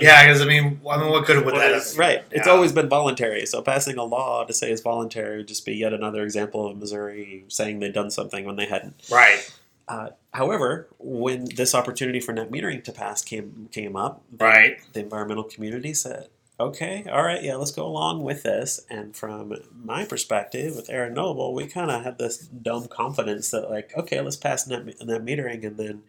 [0.00, 0.24] yeah.
[0.24, 1.98] Because I mean, I mean, what good would that have?
[1.98, 5.66] right it's always been voluntary so passing a law to say it's voluntary would just
[5.66, 9.46] be yet another example of Missouri saying they'd done something when they hadn't Right,
[9.86, 14.78] uh, however when this opportunity for net metering to pass came came up right.
[14.94, 18.80] the environmental community said, okay, all right, yeah, let's go along with this.
[18.88, 23.70] And from my perspective with Erin Noble, we kind of had this dumb confidence that,
[23.70, 25.64] like, okay, let's pass net, net metering.
[25.64, 26.02] And then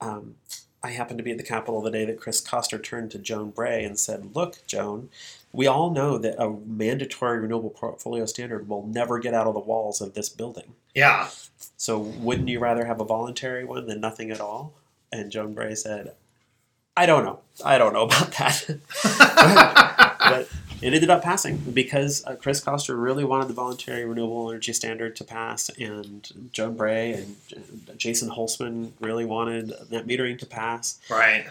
[0.00, 0.36] um,
[0.82, 3.50] I happened to be at the Capitol the day that Chris Koster turned to Joan
[3.50, 5.08] Bray and said, look, Joan,
[5.52, 9.60] we all know that a mandatory renewable portfolio standard will never get out of the
[9.60, 10.74] walls of this building.
[10.94, 11.28] Yeah,
[11.76, 14.72] So wouldn't you rather have a voluntary one than nothing at all?
[15.12, 16.14] And Joan Bray said,
[16.98, 17.38] I don't know.
[17.64, 18.66] I don't know about that.
[20.18, 20.48] but
[20.82, 25.14] it ended up passing because uh, Chris Koster really wanted the voluntary renewable energy standard
[25.16, 27.36] to pass, and Joan Bray and
[27.96, 30.98] Jason Holsman really wanted net metering to pass.
[31.08, 31.46] right.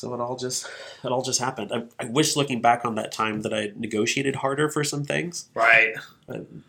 [0.00, 0.66] So it all just
[1.04, 1.72] it all just happened.
[1.74, 5.04] I, I wish looking back on that time that I had negotiated harder for some
[5.04, 5.50] things.
[5.52, 5.92] Right.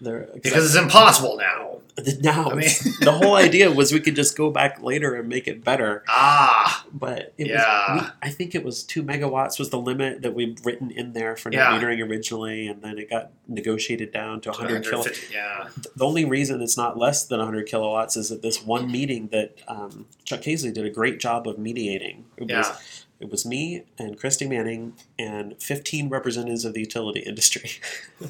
[0.01, 1.77] There, Because it's impossible now.
[2.19, 2.69] now I mean-
[3.01, 6.03] the whole idea was we could just go back later and make it better.
[6.09, 7.93] Ah, But it Yeah.
[7.95, 11.13] was, we, I think it was two megawatts was the limit that we'd written in
[11.13, 11.79] there for net Yeah.
[11.79, 15.31] metering originally, and then it got negotiated down to 100 kilowatts.
[15.31, 15.67] Yeah.
[15.95, 19.59] The only reason it's not less than 100 kilowatts is that this one meeting that
[19.67, 22.25] um, Chuck Casey did a great job of mediating.
[22.37, 22.57] It Yeah.
[22.67, 27.71] was it was me and Christy Manning and 15 representatives of the utility industry.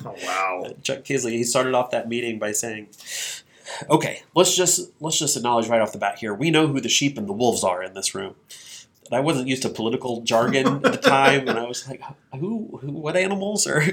[0.05, 0.63] Oh wow.
[0.65, 2.87] Uh, Chuck Caisley, he started off that meeting by saying,
[3.89, 6.33] "Okay, let's just let's just acknowledge right off the bat here.
[6.33, 8.35] We know who the sheep and the wolves are in this room."
[9.05, 12.01] And I wasn't used to political jargon at the time, and I was like,
[12.37, 12.79] "Who?
[12.81, 13.81] who what animals are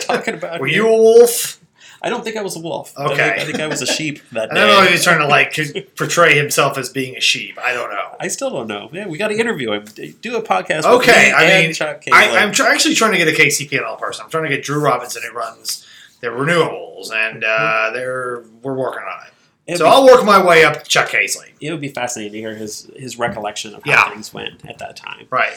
[0.00, 1.60] talking about?" Were here?" you a wolf?
[2.02, 2.92] I don't think I was a wolf.
[2.96, 3.16] I Okay.
[3.16, 4.60] think, I think I was a sheep that I day.
[4.60, 5.56] don't know if he's trying to like
[5.96, 7.58] portray himself as being a sheep.
[7.62, 8.16] I don't know.
[8.20, 8.88] I still don't know.
[8.92, 9.84] Man, we got to interview him.
[10.20, 10.84] Do a podcast.
[10.84, 14.24] Okay, I and mean, I, I'm tr- actually trying to get a KCP&L person.
[14.24, 15.86] I'm trying to get Drew Robinson who runs
[16.20, 19.32] their renewables, and uh, they're we're working on it.
[19.76, 21.50] So be- I'll work my way up to Chuck Hazley.
[21.60, 24.10] it would be fascinating to hear his his recollection of how Yeah.
[24.10, 25.26] things went at that time.
[25.30, 25.52] Right.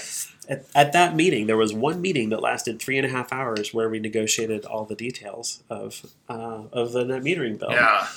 [0.49, 3.73] At, at that meeting, there was one meeting that lasted three and a half hours
[3.73, 7.71] where we negotiated all the details of uh, of the net metering bill.
[7.71, 8.07] Yeah.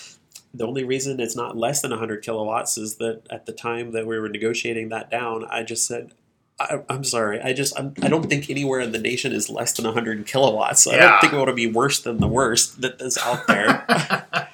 [0.52, 4.06] The only reason it's not less than 100 kilowatts is that at the time that
[4.06, 6.12] we were negotiating that down, I just said,
[6.60, 9.72] I, I'm sorry, I just I'm, I don't think anywhere in the nation is less
[9.72, 10.86] than 100 kilowatts.
[10.86, 11.08] I Yeah.
[11.10, 13.84] don't think it to be worse than the worst that is out there.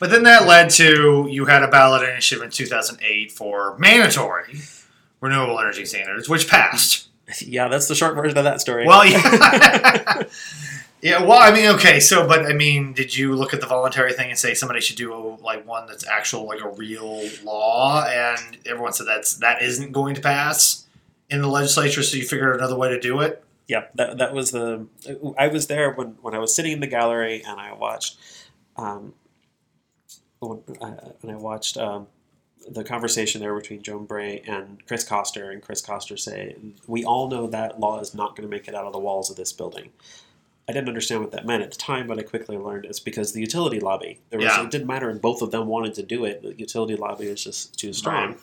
[0.00, 4.58] but then that led to you had a ballot initiative in 2008 for mandatory
[5.20, 7.08] renewable energy standards, which passed.
[7.40, 8.86] yeah, that's the short version of that story.
[8.86, 10.22] Well, yeah.
[11.02, 14.12] yeah, well, I mean, okay, so, but I mean, did you look at the voluntary
[14.12, 18.04] thing and say somebody should do a, like one that's actual, like a real law?
[18.04, 20.86] And everyone said that's that isn't going to pass
[21.28, 23.44] in the legislature, so you figured out another way to do it.
[23.68, 24.86] yeah, that, that was the.
[25.38, 28.18] I was there when, when I was sitting in the gallery and I watched,
[28.76, 29.14] um,
[30.40, 32.06] when, uh, and I watched um,
[32.68, 37.28] the conversation there between Joan Bray and Chris Koster, and Chris Koster say, "We all
[37.28, 39.52] know that law is not going to make it out of the walls of this
[39.52, 39.90] building."
[40.68, 43.32] I didn't understand what that meant at the time, but I quickly learned it's because
[43.32, 44.20] the utility lobby.
[44.30, 44.64] There was Yeah.
[44.64, 46.42] it didn't matter, and both of them wanted to do it.
[46.42, 48.28] The utility lobby was just too strong.
[48.30, 48.38] Right.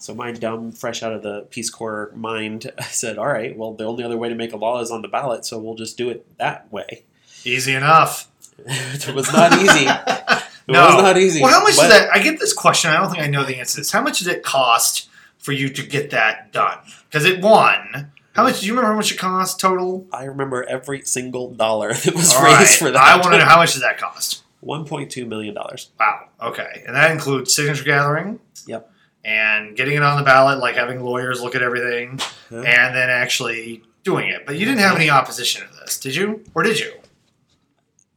[0.00, 3.84] So my dumb, fresh out of the Peace Corps mind said, "All right, well, the
[3.84, 6.10] only other way to make a law is on the ballot, so we'll just do
[6.10, 7.04] it that way."
[7.44, 8.28] Easy enough.
[8.58, 9.86] it was not easy.
[10.68, 10.84] It No.
[10.86, 11.40] was not easy.
[11.42, 12.14] Well, how much but did that?
[12.14, 12.90] I get this question.
[12.90, 13.90] I don't think I know the answer to this.
[13.90, 16.78] How much did it cost for you to get that done?
[17.08, 18.12] Because it won.
[18.34, 18.60] How much?
[18.60, 20.06] Do you remember how much it cost total?
[20.12, 22.68] I remember every single dollar that was All raised right.
[22.68, 23.00] for that.
[23.02, 24.42] I want to know how much did that cost?
[24.60, 25.90] One point two million dollars.
[25.98, 26.28] Wow.
[26.42, 28.38] Okay, and that includes signature gathering.
[28.66, 28.92] Yep.
[29.24, 32.58] And getting it on the ballot, like having lawyers look at everything, Yeah.
[32.60, 34.46] and then actually doing it.
[34.46, 36.44] But you didn't have any opposition to this, did you?
[36.54, 36.92] Or did you?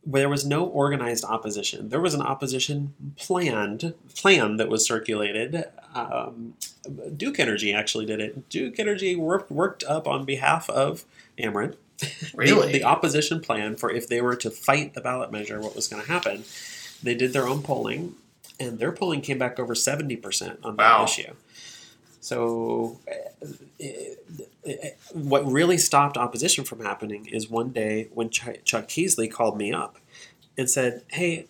[0.06, 1.90] There was no organized opposition.
[1.90, 5.66] There was an opposition planned plan that was circulated.
[5.94, 6.56] Um,
[7.16, 8.50] Duke Energy actually did it.
[8.50, 11.06] Duke Energy worked worked up on behalf of
[11.38, 11.76] Ameren.
[12.34, 12.72] Really?
[12.72, 15.88] the, the opposition plan for if they were to fight the ballot measure, what was
[15.88, 16.46] going to happen.
[17.04, 18.16] They did their own polling,
[18.60, 21.34] and their polling came back over seventy percent on that issue.
[22.22, 23.00] So,
[23.44, 23.48] uh,
[24.68, 24.72] uh,
[25.14, 29.74] what really stopped opposition from happening is one day when Ch- Chuck Caisley called me
[29.74, 29.98] up
[30.58, 31.48] and said, "Hey,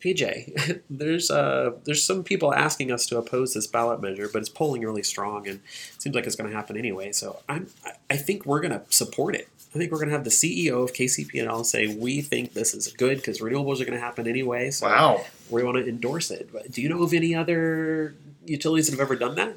[0.00, 4.48] PJ, there's uh, there's some people asking us to oppose this ballot measure, but it's
[4.48, 5.60] polling really strong, and
[5.94, 7.12] it seems like it's going to happen anyway.
[7.12, 9.48] So I'm, I- I think we're going to support it.
[9.74, 12.88] I think we're going to have the CEO of KCP&L say we think this is
[12.90, 14.70] good because renewables are going to happen anyway.
[14.70, 15.24] So Wow.
[15.50, 16.48] we want to endorse it.
[16.50, 18.14] But do you know of any other
[18.46, 19.56] utilities that have ever done that?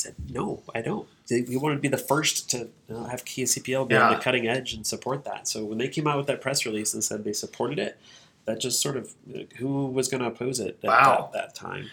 [0.00, 1.06] Said, no, I don't.
[1.28, 4.18] They- We wanted to be the first to you know, have KCPL be on the
[4.18, 5.46] cutting edge and support that.
[5.48, 7.98] So when they came out with that press release and said they supported it,
[8.46, 9.14] that just sort of
[9.58, 11.30] who was going to oppose it at Wow.
[11.32, 11.90] that, that time.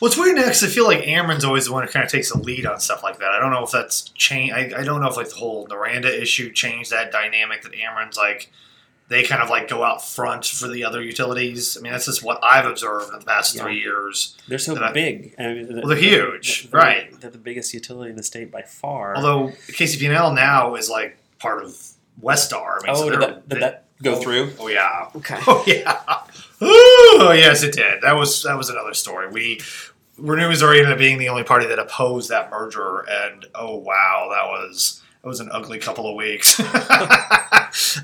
[0.00, 0.62] Well, it's weird next.
[0.62, 3.02] I feel like Ameren's always the one who kind of takes the lead on stuff
[3.02, 3.30] like that.
[3.30, 4.52] I don't know if that's changed.
[4.54, 8.16] I, I don't know if like the whole Noranda issue changed that dynamic that Ameren's
[8.16, 8.50] like
[9.08, 11.76] they kind of like go out front for the other utilities.
[11.76, 13.62] I mean, that's just what I've observed in the past Yeah.
[13.62, 14.36] three years.
[14.48, 15.34] They're so That I- big.
[15.38, 17.20] I mean, Well, they're huge, they're- right.
[17.20, 19.14] They're the biggest utility in the state by far.
[19.16, 21.76] Although KCP&L now is like part of
[22.22, 22.78] Westar.
[22.82, 24.52] I mean, oh, so oh, did that, did that go oh, through?
[24.58, 25.08] Oh yeah.
[25.16, 25.38] Okay.
[25.46, 26.00] Oh yeah.
[26.60, 28.00] Oh yes, it did.
[28.02, 29.28] That was that was another story.
[29.28, 29.60] We
[30.16, 34.28] Renew Missouri ended up being the only party that opposed that merger, and oh wow,
[34.30, 36.60] that was that was an ugly couple of weeks.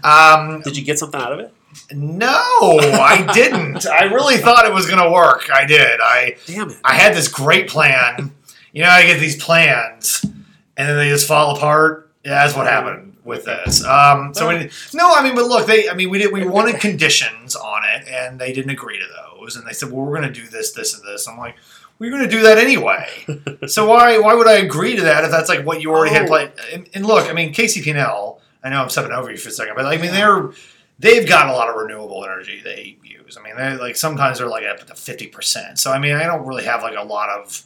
[0.05, 1.53] um, Did you get something out of it?
[1.93, 3.87] no, I didn't.
[3.87, 5.49] I really thought it was going to work.
[5.53, 6.01] I did.
[6.03, 6.77] I Damn it.
[6.85, 8.33] I had this great plan.
[8.73, 12.11] You know, I get these plans, and then they just fall apart.
[12.25, 13.85] Yeah, that's what happened with this.
[13.85, 16.81] Um, so we, no, I mean, but look, they, I mean, we did, we wanted
[16.81, 19.05] conditions on it, and they didn't agree to
[19.39, 21.27] those, and they said, well, we're going to do this, this, and this.
[21.29, 21.57] I'm like,
[21.99, 23.09] we're going to do that anyway.
[23.67, 26.25] so why, why would I agree to that if that's like what you already had
[26.25, 26.29] Oh.
[26.29, 26.53] planned?
[26.73, 28.41] And, and look, I mean, KCP&L.
[28.63, 30.51] I know I'm stepping over you for a second, but I mean, they're
[30.99, 33.37] they've got a lot of renewable energy they use.
[33.37, 35.79] I mean, they like sometimes they're like up to fifty percent.
[35.79, 37.65] So I mean, I don't really have like a lot of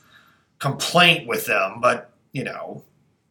[0.59, 2.83] complaint with them, but you know,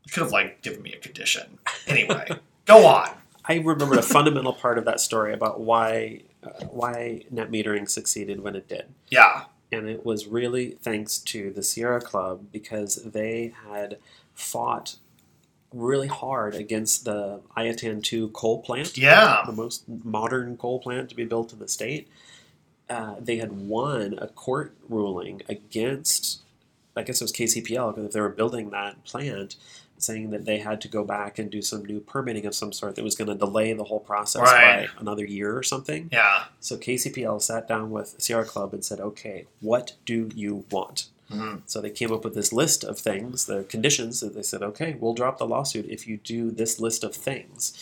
[0.06, 1.58] you could have like given me a condition.
[1.88, 2.30] Anyway,
[2.66, 3.10] go on.
[3.46, 8.42] I remembered a fundamental part of that story about why uh, why net metering succeeded
[8.42, 8.86] when it did.
[9.10, 13.98] Yeah, and it was really thanks to the Sierra Club because they had
[14.34, 14.96] fought
[15.74, 21.16] really hard against the Iatan 2 coal plant, yeah, the most modern coal plant to
[21.16, 22.08] be built in the state.
[22.90, 26.42] Uh, they had won a court ruling against,
[26.96, 29.56] I guess it was KCPL, because if they were building that plant,
[29.98, 32.96] saying that they had to go back and do some new permitting of some sort
[32.96, 34.88] that was going to delay the whole process Right.
[34.90, 36.10] by another year or something.
[36.12, 36.46] yeah.
[36.60, 41.62] So KCPL sat down with Sierra Club and said, "Okay, what do you want?" Mhm.
[41.66, 44.98] So they came up with this list of things, the conditions that they said, "Okay,
[45.00, 47.74] we'll drop the lawsuit if you do this list of things."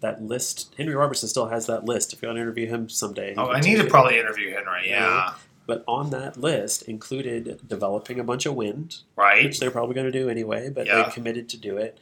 [0.00, 2.12] That list, Henry Robertson still has that list.
[2.12, 4.88] If you want to interview him someday, Oh, I need to probably interview Henry.
[4.88, 9.44] Yeah, But on that list included developing a bunch of wind, right.
[9.44, 11.04] which they're probably going to do anyway, but Yeah.
[11.04, 11.98] they committed to do it.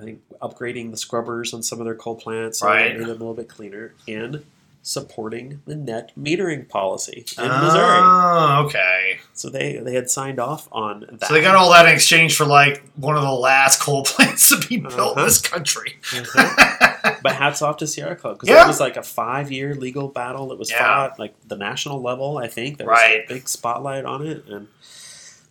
[0.00, 2.92] I think upgrading the scrubbers on some of their coal plants, Right.
[2.92, 4.44] made them a little bit cleaner, and
[4.82, 7.98] supporting the net metering policy in Missouri.
[8.02, 9.18] Oh, okay.
[9.34, 11.24] So they they had signed off on that.
[11.28, 14.48] So they got all that in exchange for like one of the last coal plants
[14.48, 15.24] to be built in Uh-huh.
[15.24, 15.96] this country.
[16.10, 17.22] Mhm.
[17.22, 18.64] But hats off to Sierra Club because Yeah.
[18.64, 20.78] it was like a five year legal battle that was Yeah.
[20.78, 22.38] fought like the national level.
[22.38, 23.24] I think there was Right.
[23.24, 24.68] a big spotlight on it, and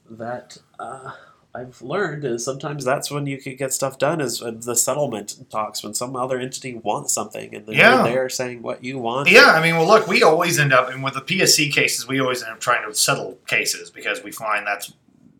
[0.09, 1.11] that uh,
[1.55, 5.83] I've learned is sometimes that's when you could get stuff done is the settlement talks
[5.83, 8.03] when some other entity wants something and then Yeah.
[8.03, 9.29] there saying what you want.
[9.29, 12.19] Yeah, I mean, well, look, we always end up, and with the PSC cases, we
[12.21, 14.93] always end up trying to settle cases because we find that's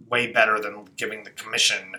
[0.09, 1.95] way better than giving the commission,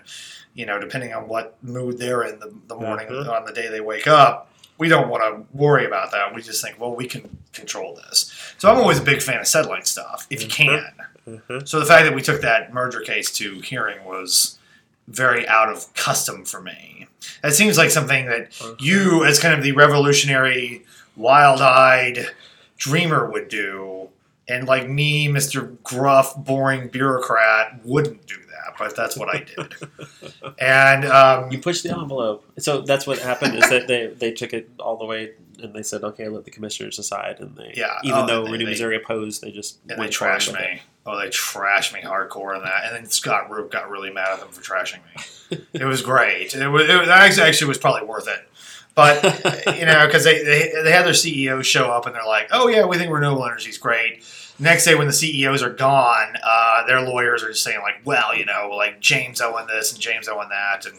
[0.53, 3.29] you know, depending on what mood they're in the, the morning Mhm.
[3.29, 4.49] on the day they wake up.
[4.77, 6.33] We don't want to worry about that.
[6.35, 8.30] We just think, well, we can control this.
[8.61, 10.85] So I'm always a big fan of settling stuff if you can.
[11.27, 11.67] Mhm.
[11.67, 14.59] So the fact that we took that merger case to hearing was
[15.07, 17.07] very out of custom for me.
[17.43, 22.27] It seems like something that you, as kind of the revolutionary, wild-eyed
[22.77, 24.09] dreamer, would do,
[24.47, 28.50] and like me, Mister Gruff, boring bureaucrat, wouldn't do that.
[28.77, 29.73] But that's what I did.
[30.59, 32.45] and um, You push the envelope.
[32.59, 35.31] So that's what happened is that they, they took it all the way
[35.61, 37.39] and they said, okay, let the commissioners decide.
[37.39, 37.99] And they, Yeah.
[38.03, 40.47] even Oh, though they- Renew they- Missouri opposed, they just and they went forward trashed
[40.51, 40.73] with it.
[40.73, 40.81] me.
[41.05, 42.85] Oh, they trashed me hardcore in that.
[42.85, 44.99] And then Scott Rupp got really mad at them for trashing
[45.51, 45.57] me.
[45.73, 46.53] it was great.
[46.55, 48.47] It was, it was actually, actually was probably worth it.
[48.93, 49.23] But
[49.79, 52.67] you know, because they, they they had their CEO show up and they're like, "Oh
[52.67, 54.21] yeah, we think renewable energy is great."
[54.61, 58.35] Next day, when the CEOs are gone, uh, their lawyers are just saying like, "Well,
[58.35, 60.95] you know, like James Owen this and James Owen that," and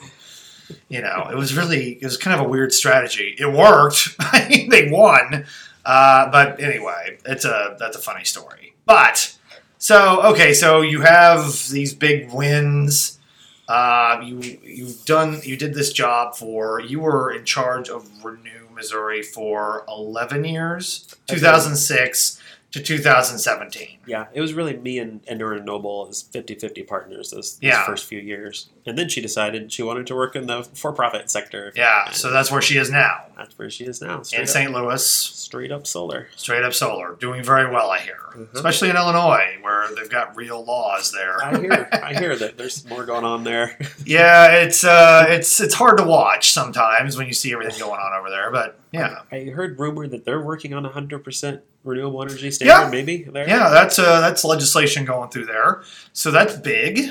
[0.88, 3.36] you know, it was really it was kind of a weird strategy.
[3.38, 4.16] It worked.
[4.18, 5.46] I mean, they won,
[5.84, 8.74] uh, but anyway, it's a that's a funny story.
[8.84, 9.38] But
[9.78, 13.20] so okay, so you have these big wins.
[13.68, 18.68] Uh, you you've done you did this job for you were in charge of Renew
[18.74, 22.41] Missouri for eleven years, two thousand six
[22.72, 23.98] to two thousand seventeen.
[24.06, 27.84] Yeah, it was really me and, and Erin Noble as 50-50 partners those, those Yeah.
[27.86, 28.70] first few years.
[28.84, 31.72] And then she decided she wanted to work in the for-profit sector.
[31.76, 34.22] Yeah, so that's where she is now That's where she is now.
[34.32, 34.72] in up, St.
[34.72, 36.28] Louis, straight up solar.
[36.34, 37.90] straight up solar, doing very well.
[37.92, 38.52] I hear, Mhm.
[38.54, 41.42] especially in Illinois where they've got real laws there.
[41.44, 43.78] I hear I hear that there's more going on there.
[44.04, 48.12] yeah, it's uh, it's it's hard to watch sometimes when you see everything going on
[48.18, 49.20] over there, but yeah.
[49.30, 52.90] I heard rumor that they're working on a 100% renewable energy standard, Yeah.
[52.90, 53.22] maybe?
[53.24, 53.48] There?
[53.48, 57.10] Yeah, that's uh, that's legislation going through there, so that's big.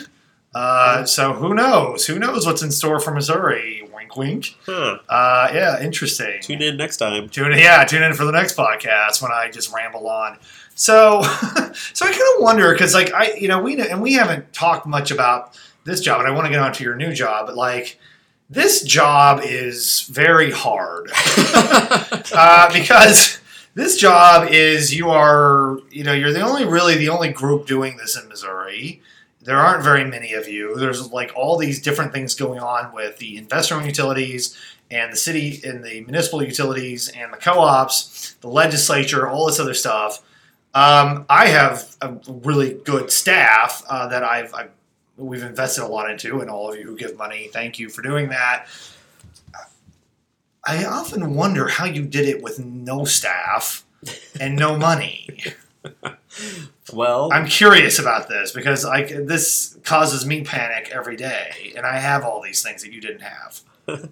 [0.54, 2.06] Uh, so who knows?
[2.08, 3.88] Who knows what's in store for Missouri?
[3.94, 4.56] Wink, wink.
[4.66, 5.00] Huh.
[5.08, 6.42] Uh, yeah, interesting.
[6.42, 7.30] Tune in next time.
[7.30, 10.38] Tune in, yeah, tune in for the next podcast when I just ramble on.
[10.76, 11.22] So,
[11.94, 14.86] so I kind of wonder because, like, I, you know, we and we haven't talked
[14.86, 17.56] much about this job, and I want to get on to your new job, but
[17.56, 17.98] like,
[18.50, 21.10] this job is very hard
[22.36, 23.40] uh, because
[23.76, 27.96] this job is you are, you know, you're the only really the only group doing
[27.96, 29.02] this in Missouri.
[29.44, 30.76] There aren't very many of you.
[30.76, 34.58] There's like all these different things going on with the investor-owned utilities
[34.92, 39.74] and the city and the municipal utilities and the co-ops, the legislature, all this other
[39.74, 40.22] stuff.
[40.74, 44.72] Um, I have a really good staff uh, that I've, I've
[45.18, 48.02] we've invested a lot into, and all of you who give money, thank you for
[48.02, 48.68] doing that.
[50.64, 53.84] I often wonder how you did it with no staff
[54.40, 55.28] and no money.
[56.94, 62.00] Well, I'm curious about this because I, this causes me panic every day, and I
[62.00, 63.62] have all these things that you didn't have.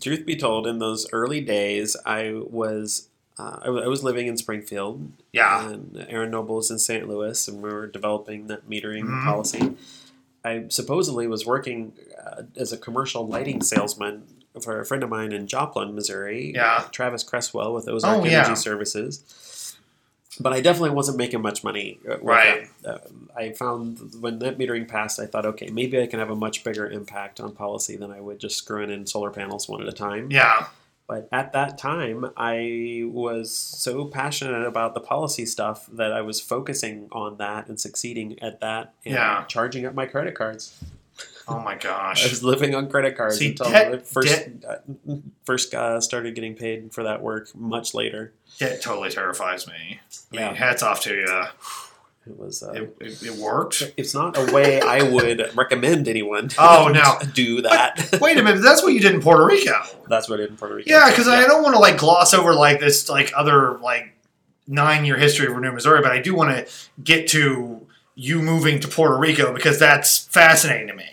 [0.00, 4.26] truth be told, in those early days, I was uh, I, w- I was living
[4.26, 7.08] in Springfield, Yeah, and Erin Noble is in St.
[7.08, 9.24] Louis, and we were developing that metering Mhm.
[9.24, 9.76] policy.
[10.44, 11.92] I supposedly was working
[12.24, 14.24] uh, as a commercial lighting salesman
[14.62, 16.84] for a friend of mine in Joplin, Missouri, Yeah.
[16.92, 18.54] Travis Cresswell with Ozark Oh, Energy yeah.
[18.54, 19.22] Services.
[20.38, 21.98] But I definitely wasn't making much money.
[22.08, 22.68] uh, Right.
[22.84, 22.98] Uh,
[23.36, 26.62] I found when net metering passed, I thought, okay, maybe I can have a much
[26.64, 29.92] bigger impact on policy than I would just screwing in solar panels one at a
[29.92, 30.30] time.
[30.30, 30.66] yeah,
[31.08, 36.40] But at that time, I was so passionate about the policy stuff that I was
[36.40, 39.44] focusing on that and succeeding at that and Yeah.
[39.46, 40.76] charging up my credit cards.
[41.48, 42.26] Oh my gosh!
[42.26, 46.00] I was living on credit cards See, until debt- I first debt- uh, first uh,
[46.00, 48.32] started getting paid for that work much later.
[48.58, 49.72] It totally terrifies me.
[49.72, 50.54] I mean, Yeah.
[50.54, 51.44] hats off to you.
[52.28, 52.64] It was.
[52.64, 53.92] Uh, It, it, it worked.
[53.96, 56.50] it's not a way I would recommend anyone.
[56.58, 57.18] Oh, no.
[57.34, 58.18] do that.
[58.20, 59.80] Wait a minute, that's what you did in Puerto Rico.
[60.08, 60.90] That's what I did in Puerto Rico.
[60.90, 64.12] Yeah, because I don't want to like gloss over like this like other like
[64.66, 66.72] nine year history of Renew Missouri, but I do want to
[67.04, 71.04] get to you moving to Puerto Rico because that's fascinating to me.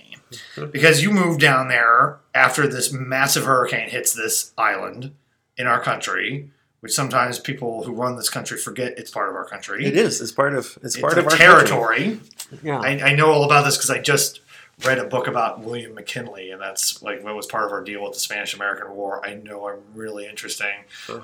[0.72, 5.13] Because you moved down there after this massive hurricane hits this island
[5.58, 9.46] in our country, which sometimes people who run this country forget it's part of our
[9.46, 9.86] country.
[9.86, 10.19] It is.
[10.22, 10.78] It's part of.
[10.84, 12.19] It's, It's part a of our territory.
[12.50, 12.60] country.
[12.63, 12.80] Yeah.
[12.80, 14.41] I, I know all about this because I just
[14.86, 18.04] read a book about William McKinley, and that's like what was part of our deal
[18.04, 19.23] with the Spanish American War.
[19.25, 20.73] I know I'm really interesting.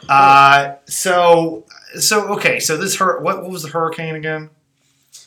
[0.08, 1.66] Uh, so,
[2.00, 4.50] so okay, so this hur- what, what was the hurricane again?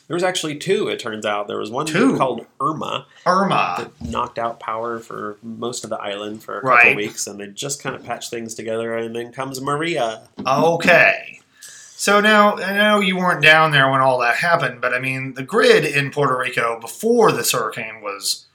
[0.07, 0.89] There was actually two.
[0.89, 2.17] It turns out there was one Two?
[2.17, 3.75] called Irma Irma.
[3.99, 6.95] that knocked out power for most of the island for a couple Right.
[6.95, 8.95] weeks, and they just kind of patched things together.
[8.97, 10.27] And then comes Maria.
[10.45, 11.39] Okay.
[11.95, 15.35] So now I know you weren't down there when all that happened, but I mean
[15.35, 18.45] the grid in Puerto Rico before this hurricane was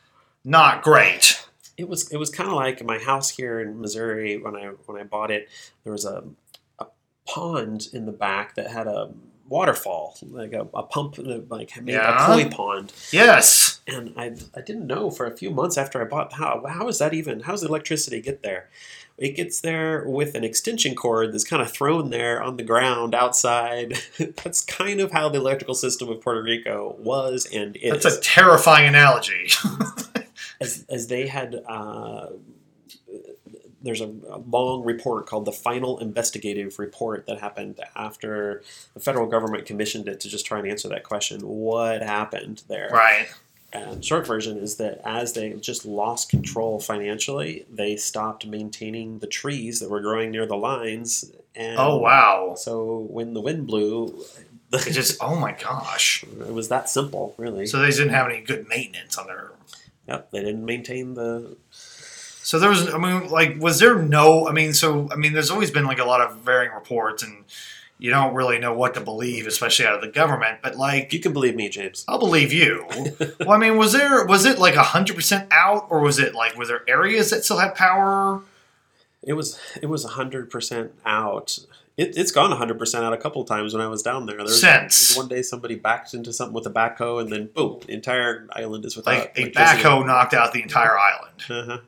[0.45, 1.45] not great.
[1.79, 5.01] It was it was kind of like my house here in Missouri when I when
[5.01, 5.49] I bought it.
[5.85, 6.25] There was a,
[6.79, 6.87] a
[7.27, 9.13] pond in the back that had a
[9.49, 12.25] waterfall, like a, a pump, like made Yeah.
[12.25, 12.93] a koi pond.
[13.11, 13.81] Yes.
[13.87, 16.99] and I I didn't know for a few months after I bought how how is
[16.99, 18.69] that even how does electricity get there?
[19.17, 23.15] It gets there with an extension cord that's kind of thrown there on the ground
[23.17, 23.99] outside.
[24.45, 28.01] that's kind of how the electrical system of Puerto Rico was and is.
[28.03, 29.49] That's a terrifying analogy.
[30.61, 31.57] as, as they had.
[31.69, 32.27] Uh,
[33.83, 38.63] there's a, a long report called the Final Investigative Report that happened after
[38.95, 42.91] the federal government commissioned it to just try and answer that question: What happened there?
[42.93, 43.29] right.
[43.71, 49.27] And short version is that as they just lost control financially, they stopped maintaining the
[49.27, 51.31] trees that were growing near the lines.
[51.55, 52.55] And Oh wow.
[52.57, 54.25] So when the wind blew,
[54.73, 56.25] It just oh my gosh.
[56.25, 57.67] it was that simple, really.
[57.67, 59.53] So they didn't have any good maintenance on their
[60.07, 61.57] yep, they didn't maintain the.
[62.49, 64.49] So there was, I mean, like, was there no?
[64.49, 67.45] I mean, so I mean, there's always been like a lot of varying reports, and
[67.99, 70.61] you don't really know what to believe, especially out of the government.
[70.63, 72.07] But like, You can believe me, James.
[72.09, 72.87] I'll believe you.
[73.41, 76.57] well, I mean, was there was it like hundred percent out, or was it like
[76.57, 78.41] were there areas that still had power?
[79.23, 81.59] It was it was hundred percent out.
[81.99, 84.37] It, it's gone hundred percent out a couple of times when I was down there.
[84.37, 87.81] There was Since one day somebody backed into something with a backhoe, and then boom,
[87.87, 91.43] the entire island is without like a backhoe knocked out the entire island.
[91.51, 91.79] Uh-huh.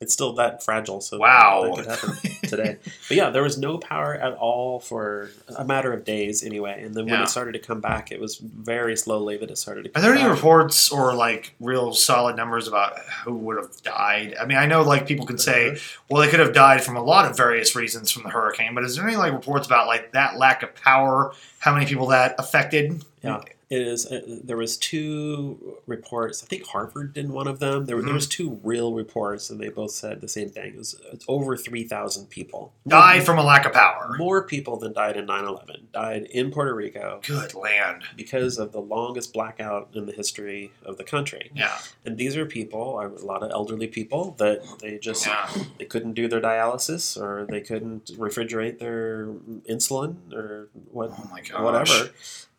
[0.00, 1.72] It's still that fragile, so Wow.
[1.74, 2.76] that could happen today.
[3.08, 6.82] But yeah, there was no power at all for a matter of days anyway.
[6.84, 7.22] And then when Yeah.
[7.24, 10.14] it started to come back, it was very slowly that it started to Are there
[10.14, 14.36] any reports or like real solid numbers about who would have died?
[14.40, 15.78] I mean, I know like people can say, uh-huh.
[16.08, 18.84] well, they could have died from a lot of various reasons from the hurricane, but
[18.84, 21.32] is there any like reports about like that lack of power?
[21.58, 23.02] How many people that affected?
[23.24, 23.40] Yeah.
[23.70, 24.06] Is.
[24.06, 26.42] Uh, there was two reports.
[26.42, 27.84] I think Harvard did one of them.
[27.84, 30.68] There, were there was two real reports, and they both said the same thing.
[30.72, 34.14] It was it's over three thousand people Died from a lack of power.
[34.18, 38.04] More people than died in 9-11 died in Puerto Rico Good land.
[38.16, 41.50] because of the longest blackout in the history of the country.
[41.54, 41.76] Yeah.
[42.06, 45.50] And these are people, a lot of elderly people that they just Yeah.
[45.78, 49.26] they couldn't do their dialysis or they couldn't refrigerate their
[49.68, 51.10] insulin or what
[51.54, 52.10] Oh whatever.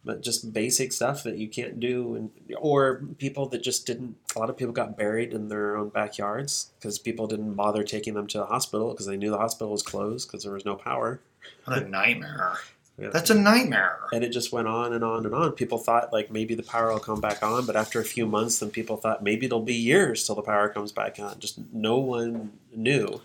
[0.05, 4.15] But just basic stuff that you can't do, and or people that just didn't.
[4.35, 8.13] A lot of people got buried in their own backyards because people didn't bother taking
[8.13, 10.75] them to the hospital because they knew the hospital was closed because there was no
[10.75, 11.19] power.
[11.65, 12.57] What a nightmare.
[12.99, 13.09] Yeah.
[13.13, 13.97] That's a nightmare.
[14.11, 15.53] and it just went on and on and on.
[15.53, 18.59] People thought like maybe the power will come back on, but after a few months,
[18.59, 21.39] then people thought maybe it'll be years till the power comes back on.
[21.39, 23.21] Just no one knew.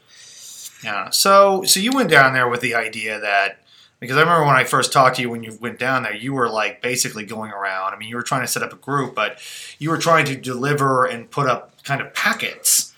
[0.82, 1.10] Yeah.
[1.10, 3.63] So so you went down there with the idea that
[4.04, 6.32] because I remember when I first talked to you when you went down there, you
[6.32, 7.94] were like basically going around.
[7.94, 9.38] I mean, you were trying to set up a group, but
[9.78, 12.94] you were trying to deliver and put up kind of packets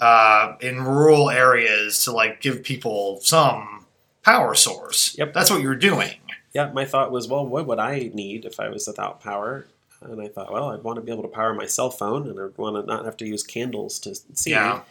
[0.00, 3.86] uh, in rural areas to like give people some
[4.22, 5.16] power source.
[5.18, 5.32] Yep.
[5.32, 6.14] That's what you were doing.
[6.54, 9.66] Yeah, my thought was, well, what would I need if I was without power?
[10.00, 12.38] And I thought, well, I'd want to be able to power my cell phone, and
[12.38, 14.50] I'd want to not have to use candles to see.
[14.50, 14.82] Yeah.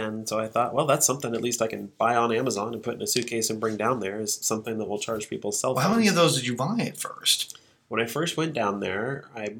[0.00, 2.82] And so I thought, well, that's something at least I can buy on Amazon and
[2.82, 5.74] put in a suitcase and bring down there is something that will charge people's cell
[5.74, 5.92] Well, phones.
[5.92, 7.58] how many of those did you buy at first?
[7.88, 9.54] When I first went down there, I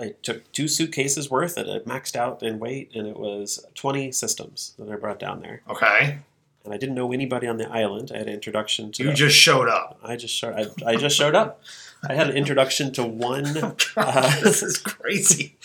[0.00, 4.10] I took two suitcases worth and I maxed out in weight, and it was 20
[4.10, 5.60] systems that I brought down there.
[5.68, 6.18] Okay.
[6.64, 8.12] And I didn't know anybody on the island.
[8.14, 9.02] I had an introduction to.
[9.02, 9.98] You the- just showed up.
[10.02, 10.54] I just showed.
[10.54, 11.60] I, I just showed up.
[12.08, 13.46] I had an introduction to one.
[13.62, 15.56] Oh, God, this is crazy.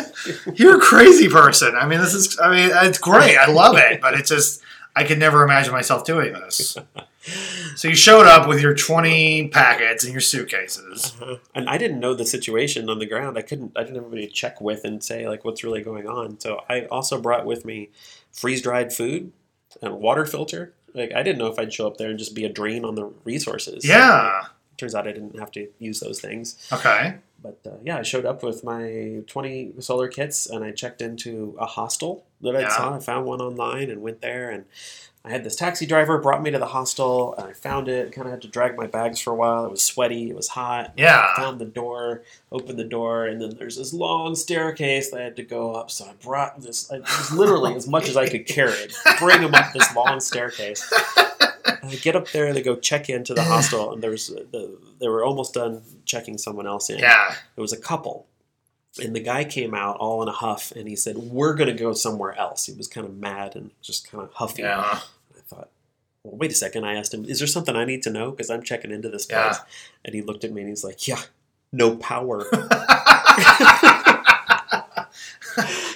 [0.54, 1.74] You're a crazy person.
[1.76, 2.38] I mean, this is.
[2.40, 3.36] I mean, it's great.
[3.36, 4.62] I love it, but it's just.
[4.96, 6.76] I could never imagine myself doing this.
[7.74, 11.14] So you showed up with your 20 packets and your suitcases.
[11.20, 11.36] Uh-huh.
[11.54, 13.36] And I didn't know the situation on the ground.
[13.36, 13.72] I couldn't.
[13.76, 16.38] I didn't have anybody to check with and say like what's really going on.
[16.38, 17.90] So I also brought with me
[18.30, 19.32] freeze dried food
[19.82, 20.72] and water filter.
[20.94, 22.94] Like I didn't know if I'd show up there and just be a drain on
[22.94, 23.84] the resources.
[23.86, 24.42] Yeah.
[24.76, 26.68] Turns out I didn't have to use those things.
[26.72, 27.16] Okay.
[27.42, 31.56] But uh, yeah, I showed up with my 20 solar kits and I checked into
[31.60, 32.68] a hostel that I Yeah.
[32.76, 32.94] saw.
[32.96, 34.64] I found one online and went there and
[35.26, 38.12] I had this taxi driver brought me to the hostel and I found it.
[38.12, 39.64] Kind of had to drag my bags for a while.
[39.64, 40.28] It was sweaty.
[40.28, 40.92] It was hot.
[40.98, 41.34] Yeah.
[41.36, 42.22] Found the door,
[42.52, 45.90] opened the door, and then there's this long staircase that I had to go up.
[45.90, 46.90] So I brought this.
[46.92, 48.88] It was literally as much as I could carry.
[49.18, 50.92] Bring him up this long staircase.
[50.92, 54.76] I get up there, and they go check into the hostel, and there's uh, the,
[55.00, 56.98] they were almost done checking someone else in.
[56.98, 57.34] yeah.
[57.56, 58.26] It was a couple.
[59.02, 61.74] And the guy came out all in a huff and he said, We're going to
[61.76, 62.66] go somewhere else.
[62.66, 64.62] He was kind of mad and just kind of huffy.
[64.62, 65.00] Yeah.
[66.24, 66.84] Well, wait a second.
[66.84, 68.30] I asked him, Is there something I need to know?
[68.30, 69.56] Because I'm checking into this place.
[69.56, 69.64] Yeah.
[70.04, 71.20] And he looked at me and he's like, Yeah,
[71.70, 72.46] no power.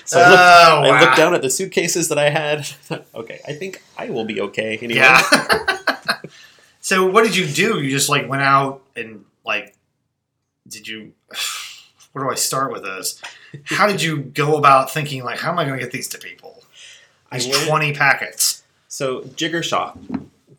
[0.04, 0.82] so I, oh, looked, oh, wow.
[0.82, 2.68] I looked down at the suitcases that I had.
[3.14, 4.76] okay, I think I will be okay.
[4.76, 5.00] Anyway.
[5.00, 5.22] Yeah.
[6.80, 7.80] so what did you do?
[7.80, 9.74] You just like went out and like
[10.68, 11.14] did you
[12.12, 13.20] where do I start with this?
[13.64, 16.18] How did you go about thinking like how am I going to get these to
[16.18, 16.62] people?
[17.30, 18.57] I These went- 20 packets.
[18.98, 19.94] So Jigar Shah.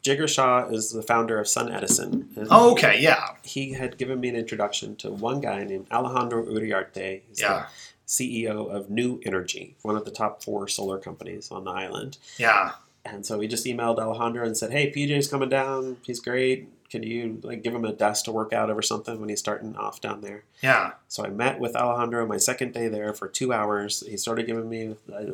[0.02, 2.48] Jigar Shah is the founder of SunEdison.
[2.50, 3.32] Oh, okay, yeah.
[3.44, 7.24] he had given me an introduction to one guy named Alejandro Uriarte.
[7.28, 7.66] He's Yeah.
[7.66, 12.18] the CEO of New Energy, one of the top four solar companies on the island.
[12.38, 12.76] Yeah.
[13.04, 15.98] And so we just emailed Alejandro and said, "Hey, PJ's coming down.
[16.04, 16.70] He's great.
[16.90, 19.40] Can you like give him a desk to work out of or something when he's
[19.40, 20.94] starting off down there?" Yeah.
[21.08, 24.04] So I met with Alejandro my second day there for two hours.
[24.08, 25.26] He started giving me a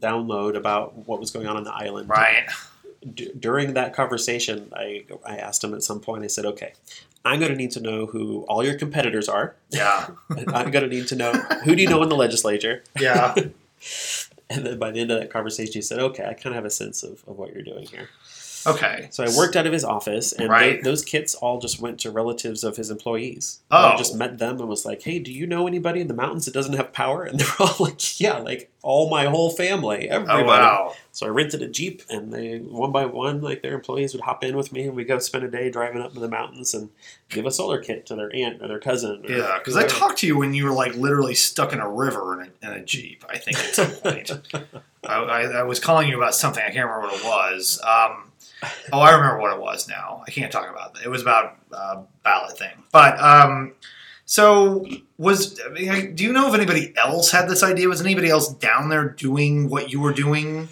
[0.00, 2.48] download about what was going on on the island Right.
[3.14, 6.72] d- during that conversation, I, I asked him at some point, I said, okay,
[7.24, 9.54] I'm going to need to know who all your competitors are.
[9.70, 10.08] Yeah.
[10.30, 11.32] I'm going to need to know
[11.64, 12.82] who do you know in the legislature.
[13.00, 13.34] Yeah.
[14.48, 16.64] And then by the end of that conversation, he said, okay, I kind of have
[16.64, 18.10] a sense of, of what you're doing here.
[18.66, 19.08] Okay.
[19.10, 20.82] So I worked out of his office, and Right.
[20.82, 23.60] tho- those kits all just went to relatives of his employees.
[23.70, 23.76] Oh.
[23.76, 26.44] I just met them and was like, hey, do you know anybody in the mountains
[26.46, 27.22] that doesn't have power?
[27.24, 30.42] And they're all like, yeah, like all my whole family, everybody.
[30.42, 30.94] Oh wow.
[31.12, 34.44] So I rented a Jeep and they one by one, like their employees would hop
[34.44, 36.90] in with me and we go spend a day driving up in the mountains and
[37.30, 39.24] give a solar kit to their aunt or their cousin.
[39.26, 41.88] or Yeah, because I talked to you when you were like literally stuck in a
[41.88, 43.24] river in a, in a jeep.
[43.28, 44.30] I think at some point.
[45.04, 46.62] I, I, I was calling you about something.
[46.62, 47.80] I can't remember what it was.
[47.86, 48.25] Um,
[48.92, 50.22] oh, I remember what it was now.
[50.26, 51.06] I can't talk about it.
[51.06, 52.82] It was about uh, ballot thing.
[52.92, 53.74] But um,
[54.24, 54.86] so
[55.18, 55.60] was.
[55.64, 57.88] I mean, do you know if anybody else had this idea?
[57.88, 60.68] Was anybody else down there doing what you were doing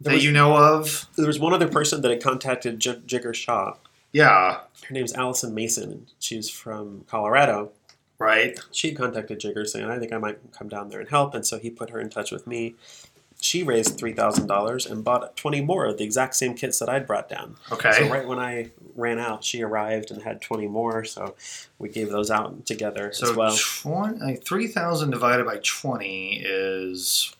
[0.00, 1.06] There that was, you know of?
[1.16, 3.74] there was one other person that had contacted J- Jigar Shah.
[4.12, 4.60] Yeah.
[4.86, 6.06] Her name's Allison Mason.
[6.18, 7.72] She's from Colorado.
[8.18, 8.58] Right.
[8.72, 11.34] She contacted Jigar saying, I think I might come down there and help.
[11.34, 12.74] And so he put her in touch with me.
[13.40, 17.28] She raised $3,000 and bought 20 more of the exact same kits that I'd brought
[17.28, 17.56] down.
[17.70, 17.92] Okay.
[17.92, 21.04] So right when I ran out, she arrived and had 20 more.
[21.04, 21.36] So
[21.78, 23.56] we gave those out together So as well.
[23.56, 27.32] 20, like, 3,000 divided by 20 is.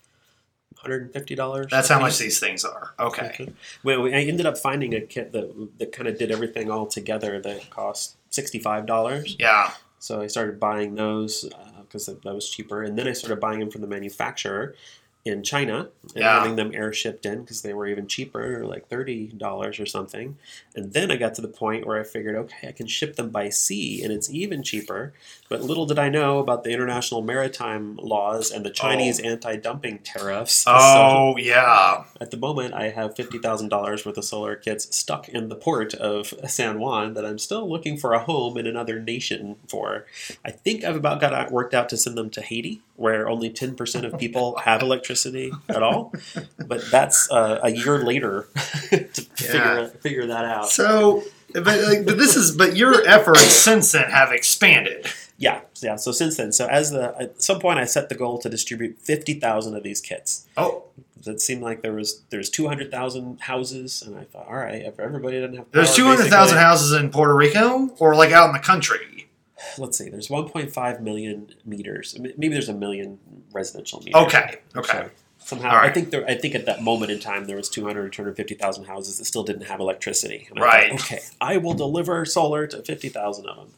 [0.84, 1.68] $150.
[1.70, 2.94] That's how much these things are.
[3.00, 3.48] Okay.
[3.82, 6.86] Well, we- I ended up finding a kit that that kind of did everything all
[6.86, 9.34] together that cost $65.
[9.40, 9.72] Yeah.
[9.98, 12.84] So I started buying those uh, because that that was cheaper.
[12.84, 14.76] And then I started buying them from the manufacturer
[15.24, 16.38] in China and Yeah.
[16.38, 20.38] having them air shipped in because they were even cheaper, like $30 or something.
[20.74, 23.28] And then I got to the point where I figured, okay, I can ship them
[23.28, 25.12] by sea and it's even cheaper.
[25.50, 28.72] But little did I know about the international maritime laws and the oh.
[28.72, 30.64] Chinese anti dumping tariffs.
[30.68, 32.04] So Oh, yeah.
[32.20, 36.32] at the moment, I have $50,000 worth of solar kits stuck in the port of
[36.46, 40.06] San Juan that I'm still looking for a home in another nation for.
[40.44, 43.48] I think I've about got it worked out to send them to Haiti, where only
[43.48, 46.12] 10% of people have electricity at all.
[46.66, 48.48] But that's uh, a year later
[48.90, 50.68] to figure, figure that out.
[50.68, 51.22] So,
[51.54, 55.06] but, like, but this is, but your efforts since then have expanded.
[55.36, 55.94] Yeah, yeah.
[55.94, 58.98] So since then, so as the at some point, I set the goal to distribute
[58.98, 60.46] 50,000 of these kits.
[60.56, 60.82] Oh,
[61.24, 65.38] It seemed like there was there's 200,000 houses, and I thought, all right, if everybody
[65.40, 69.17] doesn't have there's 200,000 houses in Puerto Rico or like out in the country.
[69.76, 72.16] Let's see, there's 1.5 million meters.
[72.18, 73.18] Maybe there's a million
[73.52, 74.22] residential meters.
[74.22, 74.58] Okay.
[74.76, 74.92] Okay.
[74.92, 75.90] So somehow, right.
[75.90, 76.24] I think there.
[76.28, 79.42] I think at that moment in time, there was 200 or 250,000 houses that still
[79.44, 80.46] didn't have electricity.
[80.50, 80.90] And I Right.
[80.90, 83.68] thought, okay, I will deliver solar to 50,000 of them.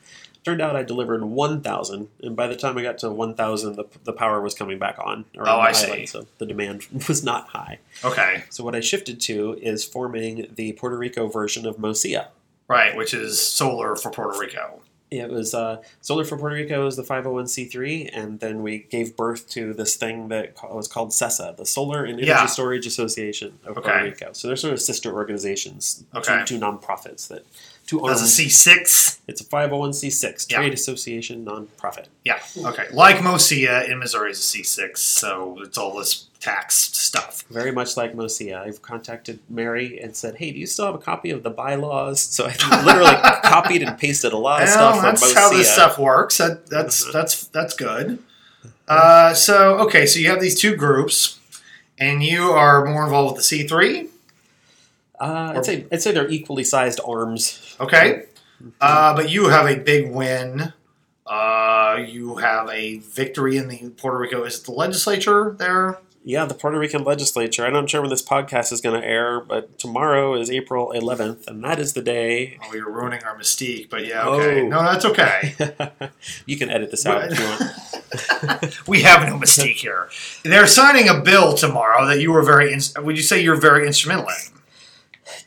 [0.43, 4.13] Turned out I delivered 1,000, and by the time I got to 1,000, the, the
[4.15, 6.07] power was coming back on around Oh, the I see.
[6.07, 7.79] so the demand was not high.
[8.03, 8.45] Okay.
[8.49, 12.29] So what I shifted to is forming the Puerto Rico version of MoSEIA.
[12.69, 14.81] Right, which is solar for Puerto Rico.
[15.11, 19.49] It was uh, Solar for Puerto Rico is the 501c3, and then we gave birth
[19.51, 22.47] to this thing that was called SESA, the Solar and Energy Yeah.
[22.47, 24.31] Storage Association of Puerto Rico.
[24.33, 26.43] So they're sort of sister organizations, Okay.
[26.47, 27.45] two, two nonprofits that
[27.87, 28.37] two That's a arms.
[28.39, 29.19] C6.
[29.27, 30.59] It's a 501c6 Yeah.
[30.59, 32.07] trade association nonprofit.
[32.25, 32.39] Yeah.
[32.65, 32.87] Okay.
[32.93, 37.45] Like MoSEIA in Missouri is a C6, so it's all this tax stuff.
[37.51, 38.57] Very much like MoSEIA.
[38.67, 42.21] I've contacted Mary and said, "Hey, do you still have a copy of the bylaws?"
[42.21, 43.15] So I literally
[43.45, 45.35] copied and pasted a lot of Well, stuff from that's MoSEIA.
[45.35, 46.39] how this stuff works.
[46.39, 47.13] That, that's Mhm.
[47.13, 48.19] that's that's good.
[48.89, 51.39] Uh, so okay, so you have these two groups,
[51.99, 54.09] and you are more involved with the C three.
[55.21, 57.77] Uh, I'd say I'd say they're equally sized arms.
[57.79, 58.25] Okay.
[58.81, 60.73] Uh, but you have a big win.
[61.27, 64.45] Uh, you have a victory in the Puerto Rico.
[64.45, 65.99] Is it the legislature there?
[66.23, 67.65] Yeah, the Puerto Rican legislature.
[67.65, 71.47] I'm not sure when this podcast is going to air, but tomorrow is April 11th,
[71.49, 72.59] and that is the day.
[72.63, 74.61] Oh, you're ruining our mystique, but yeah, okay.
[74.61, 74.69] Oh.
[74.69, 75.55] No, that's okay.
[76.47, 78.83] you can edit this out if you want.
[78.89, 80.11] we have no mystique here.
[80.45, 82.71] They're signing a bill tomorrow that you were very.
[82.71, 84.61] ins- Would you say you're very instrumental in?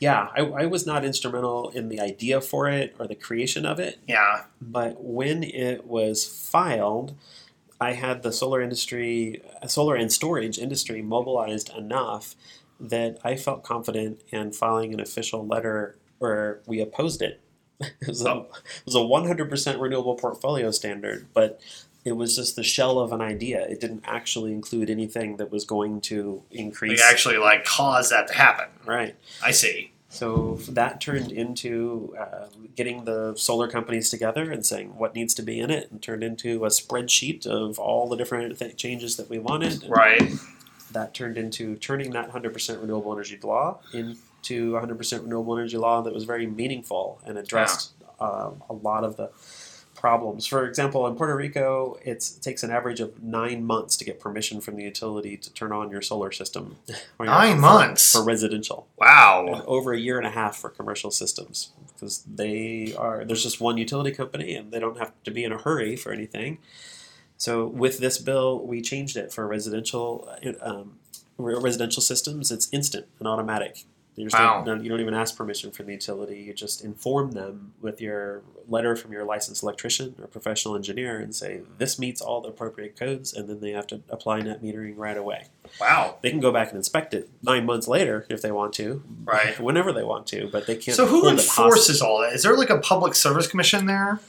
[0.00, 3.78] Yeah, I, I was not instrumental in the idea for it or the creation of
[3.78, 4.44] it, Yeah.
[4.60, 7.14] but when it was filed,
[7.80, 12.34] I had the solar industry, uh, solar and storage industry mobilized enough
[12.80, 17.40] that I felt confident in filing an official letter where we opposed it.
[17.80, 18.46] It was a, Oh.
[18.64, 21.60] it was a 100% renewable portfolio standard, but
[22.04, 23.66] it was just the shell of an idea.
[23.66, 27.00] It didn't actually include anything that was going to increase.
[27.00, 28.66] We actually like cause that to happen.
[28.86, 29.16] right.
[29.42, 29.92] I see.
[30.14, 32.46] So that turned into uh,
[32.76, 36.22] getting the solar companies together and saying what needs to be in it, and turned
[36.22, 39.82] into a spreadsheet of all the different th- changes that we wanted.
[39.82, 40.32] And Right.
[40.92, 46.00] That turned into turning that 100% renewable energy law into a 100% renewable energy law
[46.02, 49.30] that was very meaningful and addressed uh, a lot of the
[49.94, 50.46] problems.
[50.46, 54.20] For example, in Puerto Rico, it's, it takes an average of nine months to get
[54.20, 56.76] permission from the utility to turn on your solar system.
[57.20, 58.12] Nine for- months?
[58.12, 59.46] for residential Wow.
[59.48, 63.60] and over a year and a half for commercial systems because they are there's just
[63.60, 66.58] one utility company and they don't have to be in a hurry for anything.
[67.36, 70.28] So with this bill, we changed it for residential
[70.60, 70.98] um,
[71.38, 72.50] residential systems.
[72.50, 73.84] It's instant and automatic.
[74.16, 74.62] You, just Wow.
[74.64, 76.38] don't, you don't even ask permission from the utility.
[76.38, 81.34] You just inform them with your letter from your licensed electrician or professional engineer and
[81.34, 84.94] say this meets all the appropriate codes, and then they have to apply net metering
[84.96, 85.48] right away.
[85.80, 86.16] Wow.
[86.22, 89.58] They can go back and inspect it nine months later if they want to, Right.
[89.60, 90.96] whenever they want to, but they can't.
[90.96, 92.32] So who enforces all that?
[92.34, 94.20] Is there like a public service commission there?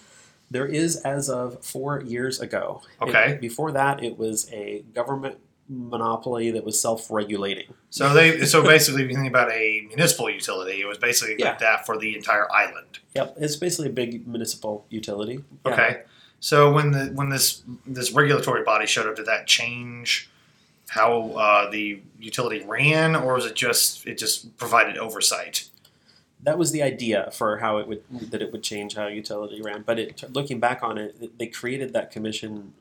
[0.49, 2.81] There is as of four years ago.
[3.01, 3.37] It- Okay.
[3.39, 5.37] before that, it was a government
[5.67, 7.73] monopoly that was self-regulating.
[7.89, 11.49] So they so basically if you think about a municipal utility, it was basically Yeah.
[11.49, 12.99] like that for the entire island.
[13.15, 15.43] Yep, it's basically a big municipal utility.
[15.65, 15.71] Yeah.
[15.73, 16.01] Okay.
[16.39, 20.29] So when the when this this regulatory body showed up, did that change
[20.89, 25.69] how uh, the utility ran, or was it just it just provided oversight?
[26.43, 29.81] That was the idea for how it would that it would change how utility ran.
[29.81, 32.73] But it, looking back on it, it- they created that commission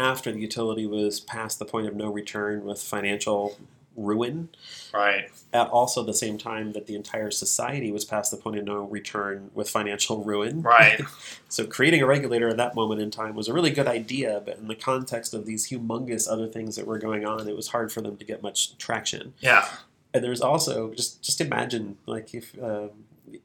[0.00, 3.56] after the utility was past the point of no return with financial
[3.96, 4.48] ruin.
[4.92, 5.30] Right.
[5.52, 8.84] at also the same time that the entire society was past the point of no
[8.84, 10.62] return with financial ruin.
[10.62, 11.00] Right.
[11.48, 14.58] So creating a regulator at that moment in time was a really good idea, but
[14.58, 17.90] in the context of these humongous other things that were going on, it was hard
[17.90, 19.34] for them to get much traction.
[19.40, 19.68] Yeah.
[20.14, 22.90] And there's also just just imagine like if um,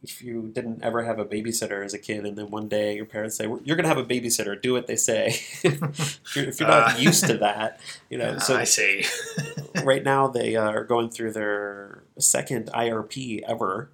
[0.03, 3.05] if you didn't ever have a babysitter as a kid, and then one day your
[3.05, 5.27] parents say you're going to have a babysitter, do what they say.
[5.63, 8.37] if you're, if you're not Uh, used to that, you know.
[8.39, 9.05] So I see.
[9.83, 13.89] right now they are going through their second IRP ever.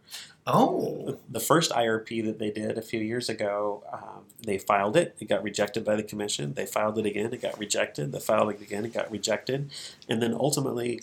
[0.47, 1.17] Oh.
[1.29, 5.15] The first IRP that they did a few years ago, um, they filed it.
[5.19, 6.55] It got rejected by the commission.
[6.55, 7.31] They filed it again.
[7.31, 8.11] It got rejected.
[8.11, 8.83] They filed it again.
[8.85, 9.69] It got rejected.
[10.09, 11.01] And then ultimately,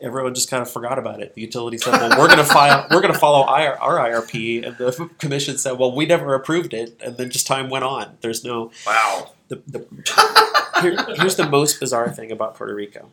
[0.00, 1.34] everyone just kind of forgot about it.
[1.34, 2.86] The utility said, "Well, we're going to file.
[2.90, 6.74] We're going to follow our, our IRP." And the commission said, "Well, we never approved
[6.74, 8.16] it." And then just time went on.
[8.20, 9.32] There's no Wow.
[9.48, 9.86] the, the
[10.82, 13.10] here, here's the most bizarre thing about Puerto Rico.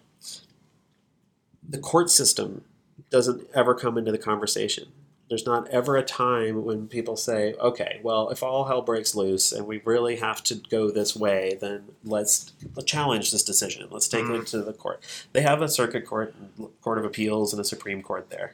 [1.67, 2.63] The court system
[3.09, 4.89] doesn't ever come into the conversation.
[5.33, 9.51] There's not ever a time when people say, okay, well, if all hell breaks loose
[9.51, 12.53] and we really have to go this way, then let's
[12.85, 13.87] challenge this decision.
[13.89, 14.41] Let's take mm.
[14.41, 15.01] it to the court.
[15.31, 16.35] They have a circuit court,
[16.83, 18.53] court of appeals, and a Supreme Court there.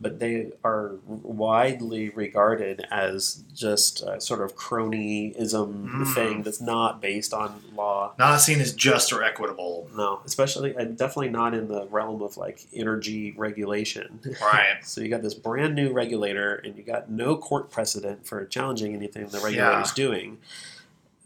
[0.00, 6.14] But they are widely regarded as just a sort of cronyism Mm.
[6.14, 8.12] thing that's not based on law.
[8.18, 9.88] Not seen as just or equitable.
[9.96, 14.20] No, especially and definitely not in the realm of like energy regulation.
[14.40, 14.78] Right.
[14.84, 18.94] so you got this brand new regulator, and you got no court precedent for challenging
[18.94, 20.38] anything the regulator regulator's doing.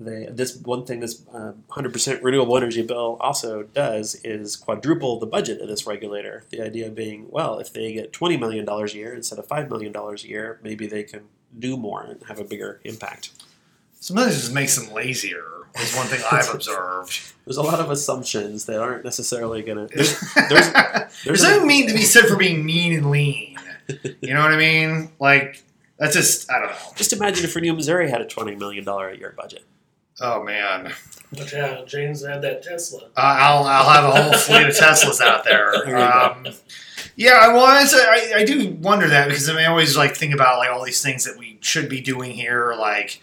[0.05, 5.26] They, this one thing this uh, 100% renewable energy bill also does is quadruple the
[5.26, 6.44] budget of this regulator.
[6.50, 9.94] The idea being, well, if they get $20 million a year instead of $5 million
[9.96, 11.22] a year, maybe they can
[11.59, 13.30] do more and have a bigger impact.
[14.00, 15.44] Sometimes it just makes them lazier.
[15.78, 17.32] Is one thing I've observed.
[17.46, 19.94] There's a lot of assumptions that aren't necessarily going to.
[19.94, 23.57] There's, there's- there's there's mean to be said for being mean and lean.
[24.20, 25.11] You know what I mean?
[25.18, 25.62] Like
[25.98, 26.76] that's just I don't know.
[26.96, 29.64] Just imagine if Renew Missouri had a $20 million a year budget.
[30.20, 30.92] Oh man,
[31.32, 33.04] But yeah, James had that Tesla.
[33.04, 35.72] Uh, I'll I'll have a whole fleet of Teslas out there.
[35.84, 36.34] There you go.
[36.36, 36.46] Um,
[37.16, 40.32] yeah, well, it's, I I do wonder that because I mean I always like think
[40.34, 43.20] about like all these things that we should be doing here, like.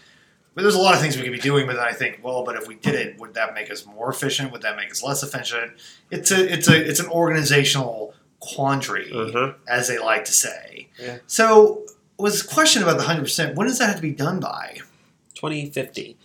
[0.52, 2.44] But there's a lot of things we could be doing, but then I think, well,
[2.44, 4.50] but if we did it, would that make us more efficient?
[4.50, 5.74] Would that make us less efficient?
[6.10, 9.52] It's a, it's a, it's an organizational quandary, Uh-huh.
[9.68, 10.88] as they like to say.
[10.98, 11.18] Yeah.
[11.28, 11.86] So,
[12.18, 13.56] was a question about the hundred percent.
[13.56, 14.78] When does that have to be done by?
[15.36, 16.16] 2050,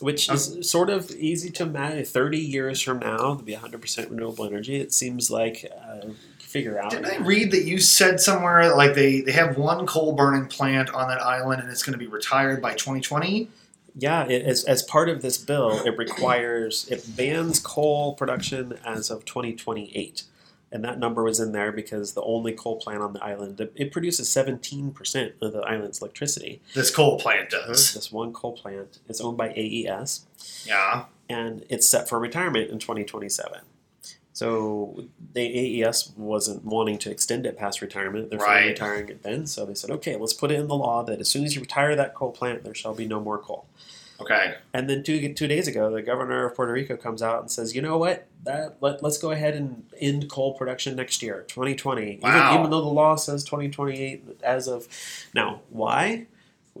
[0.00, 2.04] which is sort of easy to imagine.
[2.04, 6.90] 30 years from now, to be 100% renewable energy, it seems like uh, figure out.
[6.90, 10.90] Didn't I read that you said somewhere like they, they have one coal burning plant
[10.90, 13.48] on that island and it's going to be retired by 2020?
[13.96, 19.10] Yeah, it, as, as part of this bill, it requires, it bans coal production as
[19.10, 20.24] of 2028.
[20.72, 23.90] And that number was in there because the only coal plant on the island, it,
[23.90, 26.62] produces 17% of the island's electricity.
[26.74, 27.92] This coal plant does.
[27.94, 30.26] This one coal plant is owned by AES.
[30.64, 31.04] Yeah.
[31.28, 33.60] and it's set for retirement in 2027.
[34.32, 35.04] So
[35.34, 38.30] the AES wasn't wanting to extend it past retirement.
[38.30, 38.66] They're Right.
[38.68, 39.46] retiring it then.
[39.46, 41.60] So they said, okay, let's put it in the law that as soon as you
[41.60, 43.66] retire that coal plant, there shall be no more coal.
[44.20, 44.54] Okay.
[44.74, 47.74] And then two two days ago, the governor of Puerto Rico comes out and says,
[47.74, 48.26] you know what?
[48.44, 52.20] That let, let's go ahead and end coal production next year, 2020.
[52.22, 52.28] Wow.
[52.50, 54.88] Even, even though the law says 2028 as of
[55.34, 55.60] now.
[55.70, 56.26] Why?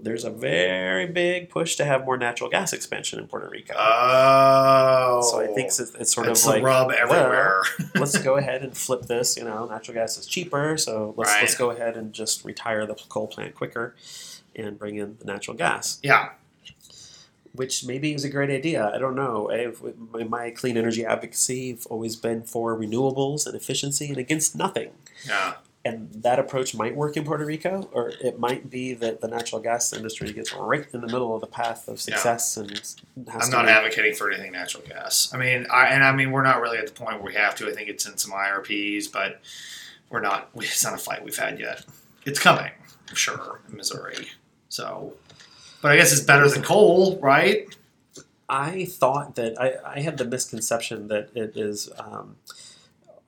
[0.02, 3.74] There's a very big push to have more natural gas expansion in Puerto Rico.
[3.76, 5.20] Oh.
[5.30, 7.62] So I think it's, it's sort That's of like rub well, everywhere.
[7.96, 9.36] let's go ahead and flip this.
[9.36, 11.40] You know, natural gas is cheaper, so let's Right.
[11.42, 13.94] let's go ahead and just retire the coal plant quicker
[14.56, 16.30] and bring in the natural gas, yeah.
[17.52, 18.90] Which maybe is a great idea.
[18.94, 19.50] I don't know.
[19.50, 19.82] I've,
[20.12, 24.90] my, my clean energy advocacy, have always been for renewables and efficiency and against nothing.
[25.26, 25.54] Yeah.
[25.82, 29.62] And that approach might work in Puerto Rico, or it might be that the natural
[29.62, 33.50] gas industry gets right in the middle of the path of success and has I'm
[33.50, 35.32] not be- advocating for anything natural gas.
[35.32, 37.54] I mean, I and I mean we're not really at the point where we have
[37.56, 37.68] to.
[37.68, 39.40] I think it's in some IRPs, but
[40.10, 40.50] we're not.
[40.56, 41.82] It's not a fight we've had yet.
[42.26, 42.72] It's coming,
[43.08, 44.28] I'm sure, in Missouri.
[44.68, 45.14] So,
[45.82, 47.66] but I guess it's better than coal, right?
[48.48, 51.88] I thought that I, I had the misconception that it is.
[51.98, 52.36] Um,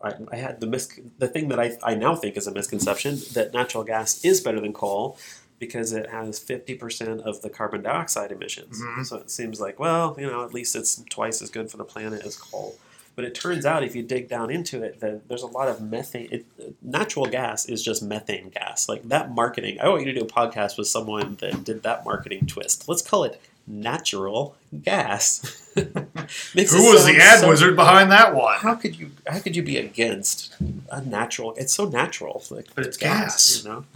[0.03, 3.21] I, I had the mis- the thing that I, I now think is a misconception
[3.35, 5.17] that natural gas is better than coal
[5.61, 8.81] because it has fifty percent of the carbon dioxide emissions.
[8.83, 9.07] Mhm.
[9.07, 11.85] So it seems like well, you know, at least it's twice as good for the
[11.85, 12.77] planet as coal.
[13.15, 15.83] But it turns out, if you dig down into it, that there's a lot of
[15.83, 16.29] methane.
[16.31, 16.47] It,
[16.81, 18.89] natural gas is just methane gas.
[18.89, 19.79] Like that marketing.
[19.81, 22.89] I want you to do a podcast with someone that did that marketing twist.
[22.89, 25.61] Let's call it natural gas.
[25.75, 28.57] Who was the ad so- wizard behind that one?
[28.59, 29.11] How could you?
[29.27, 30.55] How could you be against
[30.91, 31.55] a natural?
[31.57, 32.43] It's so natural.
[32.51, 33.63] Like But it's gas.
[33.65, 33.85] You know.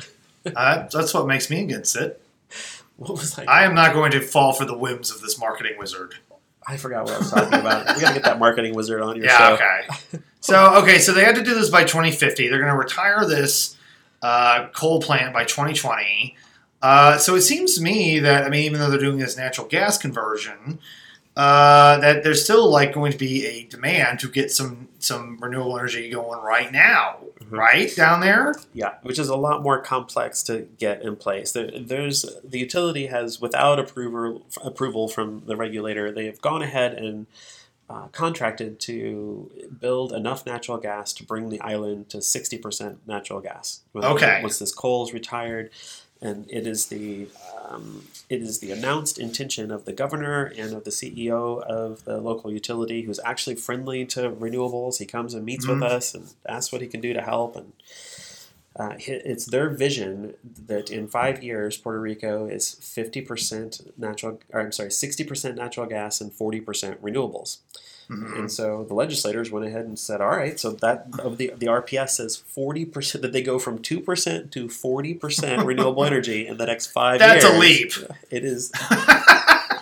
[0.54, 2.22] Uh, that's what makes me against it.
[2.98, 3.44] What was I?
[3.44, 6.14] I am not going to fall for the whims of this marketing wizard.
[6.68, 7.94] I forgot what I was talking about.
[7.94, 9.54] We gotta get that marketing wizard on your Yeah, show.
[9.54, 10.20] okay.
[10.40, 12.46] So, okay, so they had to do this by 2050.
[12.46, 13.76] They're going to retire this
[14.22, 16.36] uh, coal plant by 2020.
[16.80, 19.66] Uh, so it seems to me that, I mean, even though they're doing this natural
[19.66, 20.78] gas conversion,
[21.36, 25.78] uh, that there's still like going to be a demand to get some some renewable
[25.78, 27.52] energy going right now, Mhm.
[27.58, 28.54] right down there.
[28.72, 31.52] Yeah, which is a lot more complex to get in place.
[31.52, 36.94] There, there's the utility has, without approval approval from the regulator, they have gone ahead
[36.94, 37.26] and
[37.88, 39.48] uh, contracted to
[39.80, 43.80] build enough natural gas to bring the island to sixty percent natural gas.
[43.94, 44.40] Okay.
[44.42, 45.70] Once this coal is retired,
[46.20, 47.28] and it is the
[47.68, 52.18] um, it is the announced intention of the governor and of the CEO of the
[52.18, 54.98] local utility, who's actually friendly to renewables.
[54.98, 55.74] He comes and meets Mhm.
[55.80, 57.72] with us and asks what he can do to help and.
[58.78, 60.34] Uh, it's their vision
[60.66, 66.20] that in five years, Puerto Rico is 50% natural, or I'm sorry, 60% natural gas
[66.20, 67.56] and 40% renewables.
[68.10, 68.38] Mhm.
[68.38, 71.66] And so the legislators went ahead and said, all right, so that of the the
[71.66, 76.86] RPS says 40% that they go from 2% to 40% renewable energy in the next
[76.88, 77.44] five That's years.
[77.44, 77.58] That's a
[78.08, 78.12] leap.
[78.30, 78.70] It is.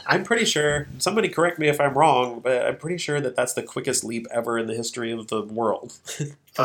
[0.06, 3.54] I'm pretty sure, somebody correct me if I'm wrong, but I'm pretty sure that that's
[3.54, 5.92] the quickest leap ever in the history of the world.
[6.56, 6.62] Uh,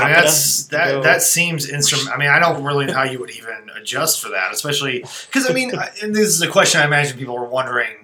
[0.00, 0.88] I mean, that's that.
[0.92, 2.10] go- That seems instrument.
[2.14, 5.50] I mean, I don't really know how you would even adjust for that, especially because
[5.50, 8.01] I mean, I- and this is a question I imagine people are wondering.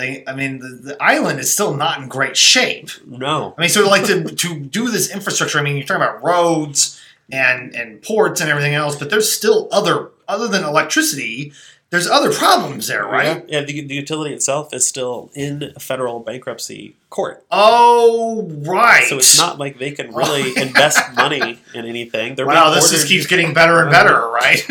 [0.00, 2.88] Like, I mean, the, the island is still not in great shape.
[3.06, 3.54] no.
[3.56, 5.58] I mean, so like to to do this infrastructure.
[5.58, 6.98] I mean, you're talking about roads
[7.30, 11.52] and and ports and everything else, but there's still other other than electricity.
[11.90, 13.44] There's other problems there, right?
[13.48, 17.44] Yeah, the, the utility itself is still in federal bankruptcy court.
[17.50, 19.06] Oh, right.
[19.08, 22.36] So it's not like they can really invest money in anything.
[22.36, 24.62] They're wow, this ordered, just keeps getting better and better, right?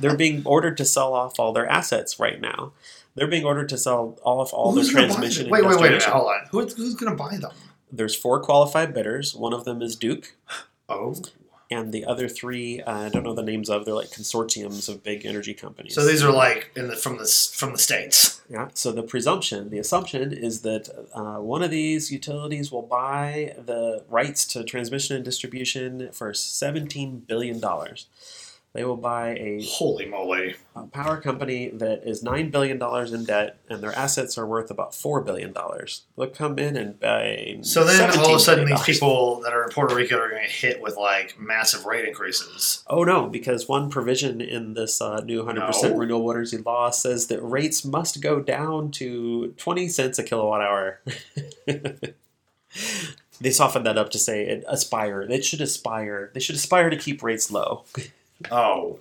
[0.00, 2.72] they're being ordered to sell off all their assets right now.
[3.18, 5.50] They're being ordered to sell off all Who's their gonna transmission.
[5.50, 6.12] Wait, wait, wait distribution.
[6.12, 6.40] Hold on.
[6.50, 7.52] Who's, who's going to buy them?
[7.90, 9.34] There's four qualified bidders.
[9.34, 10.34] One of them is Duke,
[10.88, 11.14] Oh.
[11.70, 13.84] and the other three uh, I don't know the names of.
[13.84, 15.94] They're like consortiums of big energy companies.
[15.94, 18.42] So these are like in the from the from the states.
[18.50, 18.68] Yeah.
[18.74, 24.04] So the presumption, the assumption is that uh, one of these utilities will buy the
[24.08, 28.06] rights to transmission and distribution for seventeen billion dollars.
[28.74, 30.54] They will buy a, Holy moly!
[30.76, 34.70] a power company that is nine billion dollars in debt, and their assets are worth
[34.70, 36.02] about four billion dollars.
[36.16, 37.58] They'll come in and buy.
[37.62, 40.42] So then all of a sudden, these people that are in Puerto Rico are going
[40.42, 42.84] to get hit with like massive rate increases.
[42.86, 45.96] Oh no, because one provision in this uh, new 100% No.
[45.96, 51.00] renewable energy law says that rates must go down to 20 cents a kilowatt hour.
[53.40, 55.26] they softened that up to say it aspire.
[55.26, 56.30] They should aspire.
[56.34, 57.84] They should aspire to keep rates low.
[58.50, 58.98] Oh,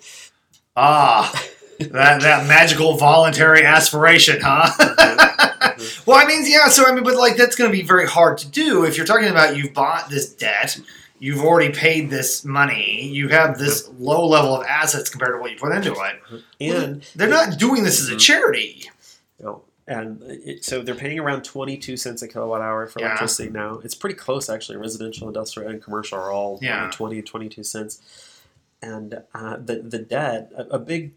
[0.76, 1.44] ah,
[1.80, 4.72] that that magical voluntary aspiration, huh?
[6.06, 6.68] well, I mean, yeah.
[6.70, 9.06] So I mean, but like that's going to be very hard to do if you're
[9.06, 10.80] talking about you've bought this debt.
[11.20, 13.08] You've already paid this money.
[13.08, 16.44] You have this low level of assets compared to what you put into it.
[16.62, 18.84] And They're not doing this as a charity.
[19.40, 23.08] you know, and it, so they're paying around 22 cents a kilowatt hour for Yeah.
[23.08, 23.80] electricity now.
[23.84, 24.78] It's pretty close actually.
[24.78, 26.82] Residential, industrial, and commercial are all Yeah.
[26.82, 28.00] around 20, 22 cents.
[28.80, 31.14] And uh, the the debt, a, a big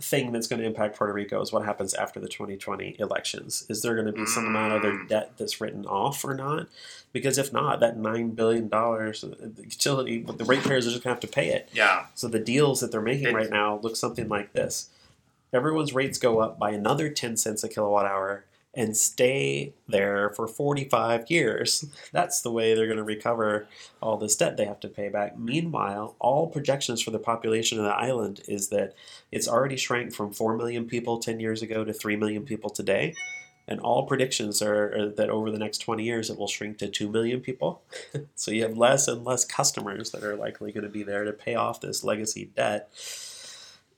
[0.00, 3.66] thing that's going to impact Puerto Rico is what happens after the 2020 elections.
[3.68, 5.08] Is there going to be some amount of their Mm.
[5.08, 6.68] debt that's written off or not?
[7.12, 11.20] Because if not, that nine billion dollars, the utility, the ratepayers are just going to
[11.20, 11.68] have to pay it.
[11.74, 12.06] Yeah.
[12.14, 14.88] So the deals that they're making It- right now look something like this.
[15.52, 20.48] Everyone's rates go up by another 10 cents a kilowatt hour and stay there for
[20.48, 21.84] 45 years.
[22.12, 23.66] That's the way they're going to recover
[24.00, 25.38] all this debt they have to pay back.
[25.38, 28.94] Meanwhile, all projections for the population of the island is that
[29.30, 33.14] it's already shrank from 4 million people 10 years ago to 3 million people today.
[33.68, 36.88] And all predictions are, are that over the next 20 years it will shrink to
[36.88, 37.82] 2 million people.
[38.34, 41.32] so you have less and less customers that are likely going to be there to
[41.32, 42.90] pay off this legacy debt.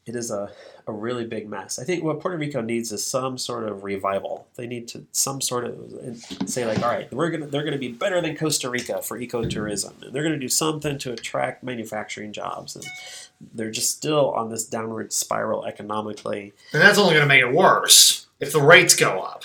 [0.07, 0.50] It is a,
[0.86, 1.78] a really big mess.
[1.78, 4.46] I think what Puerto Rico needs is some sort of revival.
[4.57, 7.92] They need to some sort of say like, all right, we're gonna they're gonna be
[7.92, 12.76] better than Costa Rica for ecotourism, and they're gonna do something to attract manufacturing jobs.
[12.76, 12.84] And
[13.55, 16.52] they're just still on this downward spiral economically.
[16.72, 19.44] And that's only to make it worse if the rates go up.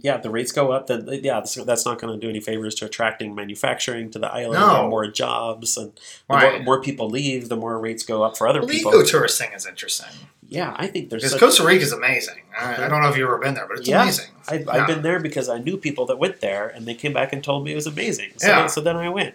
[0.00, 2.84] Yeah, the rates go up, then yeah, that's, not going to do any favors to
[2.86, 4.60] attracting manufacturing to the island.
[4.60, 4.88] No.
[4.88, 6.00] more jobs, and the
[6.34, 6.54] Right.
[6.56, 8.92] more, more people leave, the more rates go up for other Well, the people.
[8.92, 10.08] ecotourist thing is interesting
[10.52, 12.42] yeah, I think there's because such- Costa Rica is amazing.
[12.60, 14.02] I, I don't know if you've ever been there, but it's Yeah.
[14.02, 14.26] amazing.
[14.48, 14.70] I've, Yeah.
[14.72, 17.42] I've been there because I knew people that went there, and they came back and
[17.44, 18.30] told me it was amazing.
[18.36, 18.58] So, Yeah.
[18.58, 19.34] then, so then I went.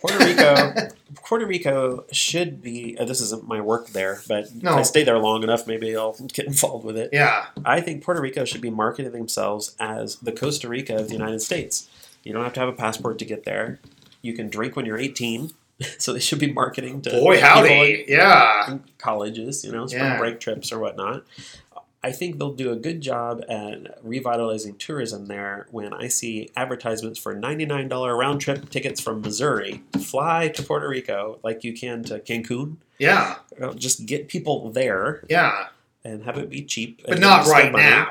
[0.00, 0.72] Puerto Rico,
[1.24, 2.96] Puerto Rico should be.
[2.98, 4.72] Uh, this isn't my work there, but No.
[4.72, 7.10] if I stay there long enough, maybe I'll get involved with it.
[7.12, 11.14] Yeah, I think Puerto Rico should be marketing themselves as the Costa Rica of the
[11.14, 11.88] United States.
[12.22, 13.80] You don't have to have a passport to get there.
[14.22, 15.50] You can drink when you're 18.
[15.98, 18.68] So they should be marketing to boy howdy, yeah.
[18.68, 20.18] in colleges, you know, spring Yeah.
[20.18, 21.22] break trips or whatnot.
[22.08, 27.18] I think they'll do a good job at revitalizing tourism there when I see advertisements
[27.18, 32.02] for $99 round trip tickets from Missouri to fly to Puerto Rico like you can
[32.04, 32.76] to Cancun.
[32.98, 33.36] Yeah,
[33.74, 35.66] Just get people there yeah,
[36.02, 37.02] and have it be cheap.
[37.06, 37.84] but not right money.
[37.84, 38.08] now.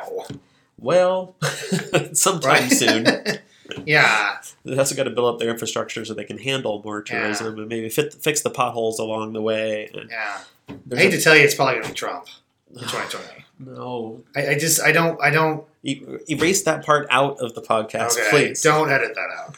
[0.80, 1.36] Well,
[2.14, 3.08] sometime soon.
[3.86, 7.58] yeah, They've also got to build up their infrastructure so they can handle more tourism
[7.58, 9.89] and maybe fit, fix the potholes along the way.
[9.91, 10.41] And yeah.
[10.70, 12.28] I hate a- to tell you, it's probably going to be Trump
[12.70, 13.45] in 2020.
[13.60, 15.66] No, I, I just, I don't, I don't.
[15.84, 18.62] E- erase that part out of the podcast, okay, please.
[18.62, 19.58] don't edit that out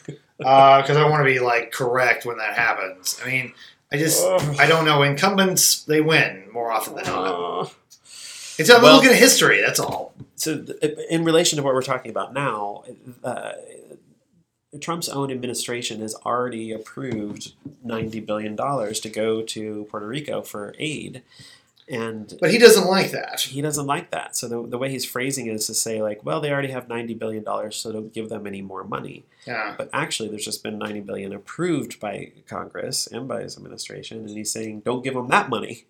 [0.82, 3.18] because I want to be like correct when that happens.
[3.24, 3.52] I mean,
[3.92, 4.56] I just, Ugh.
[4.58, 5.02] I don't know.
[5.02, 7.26] Incumbents they win more often than not.
[7.64, 7.68] Uh,
[8.58, 9.60] It's a Well- look at history.
[9.60, 10.14] That's all.
[10.36, 10.64] so,
[11.10, 12.84] in relation to what we're talking about now,
[13.24, 13.52] uh,
[14.80, 20.74] Trump's own administration has already approved ninety billion dollars to go to Puerto Rico for
[20.78, 21.22] aid,
[21.90, 23.40] and But he doesn't like that.
[23.40, 24.36] he doesn't like that.
[24.36, 26.88] So the, the way he's phrasing it is to say like, well, they already have
[26.88, 29.24] ninety billion dollars, so don't give them any more money.
[29.46, 34.18] Yeah, But actually, there's just been 90 billion approved by Congress and by his administration,
[34.18, 35.86] and he's saying don't give them that money.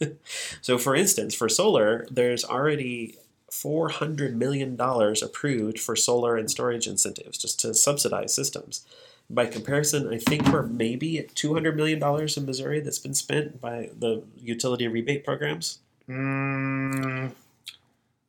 [0.60, 3.16] so, for instance, for solar, there's already
[3.50, 8.86] 400 million dollars approved for solar and storage incentives, just to subsidize systems.
[9.32, 13.60] By comparison, I think we're maybe at 200 million dollars in Missouri that's been spent
[13.60, 15.78] by the utility rebate programs.
[16.08, 17.30] mm,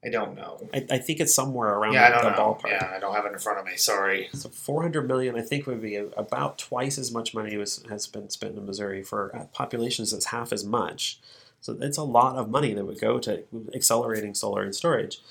[0.06, 0.68] I don't know.
[0.74, 2.60] I, I think it's somewhere around Yeah, I the don't know.
[2.62, 2.70] ballpark.
[2.72, 3.78] Yeah, I don't have it in front of me.
[3.78, 4.30] Sorry.
[4.34, 8.30] So 400 million, I think, would be about twice as much money was, has been
[8.30, 11.20] spent in Missouri for uh, populations that's half as much.
[11.62, 13.44] So it's a lot of money that would go to
[13.74, 15.22] accelerating solar and storage.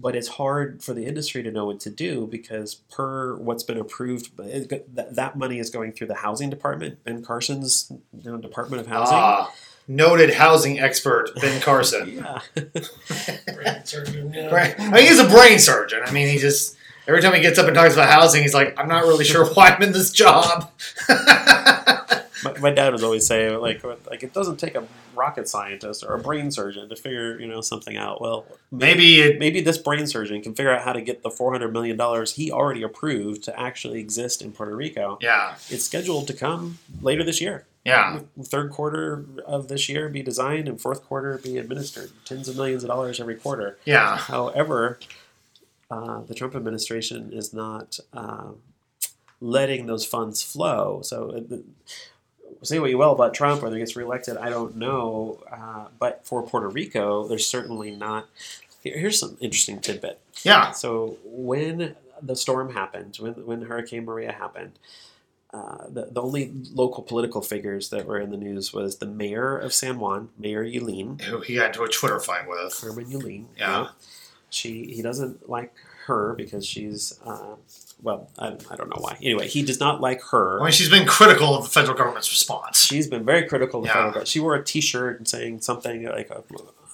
[0.00, 3.78] But it's hard for the industry to know what to do because per what's been
[3.78, 8.80] approved, that, that money is going through the housing department, Ben Carson's you know, Department
[8.80, 9.16] of Housing.
[9.16, 9.52] Ah,
[9.86, 12.24] noted housing expert Ben Carson.
[12.24, 12.40] Yeah.
[13.54, 14.74] Brain surgeon, yeah.
[14.78, 16.00] I mean, he's a brain surgeon.
[16.04, 16.76] I mean, he just
[17.06, 19.46] every time he gets up and talks about housing, he's like, "I'm not really sure
[19.54, 20.70] why I'm in this job."
[22.64, 24.84] my, dad would always say like like it doesn't take a
[25.14, 28.20] rocket scientist or a brain surgeon to figure you know something out.
[28.20, 31.72] Well, Maybe it, maybe this brain surgeon can figure out how to get the 400
[31.72, 35.18] million dollars he already approved to actually exist in Puerto Rico.
[35.20, 37.66] yeah, It's scheduled to come later this year.
[37.84, 42.10] yeah, Third quarter of this year be designed and fourth quarter be administered.
[42.24, 43.78] Tens of millions of dollars every quarter.
[43.84, 44.16] yeah.
[44.16, 44.98] However,
[45.90, 48.56] uh, the Trump administration is not um
[49.40, 51.00] letting those funds flow.
[51.02, 51.56] So, uh,
[52.64, 55.38] say what you will about Trump, whether he gets reelected, I don't know.
[55.50, 58.28] Uh, but for Puerto Rico, there's certainly not.
[58.82, 60.20] Here, here's some interesting tidbit.
[60.42, 64.72] Yeah, So when the storm happened, when when Hurricane Maria happened,
[65.52, 69.56] uh, the the only local political figures that were in the news was the mayor
[69.56, 72.78] of San Juan, Mayor Yulín, who he got into a Twitter fight with.
[72.80, 73.46] Carmen Yulín.
[73.56, 73.88] Yeah.
[74.50, 75.72] She he doesn't like
[76.06, 77.56] her because she's uh,
[78.02, 79.16] well I, I don't know why.
[79.22, 80.60] Anyway, he does not like her.
[80.60, 82.84] I mean, she's been critical of the federal government's response.
[82.84, 83.92] She's been very critical of the Yeah.
[83.94, 84.28] federal government.
[84.28, 86.42] She wore a T-shirt saying something like a,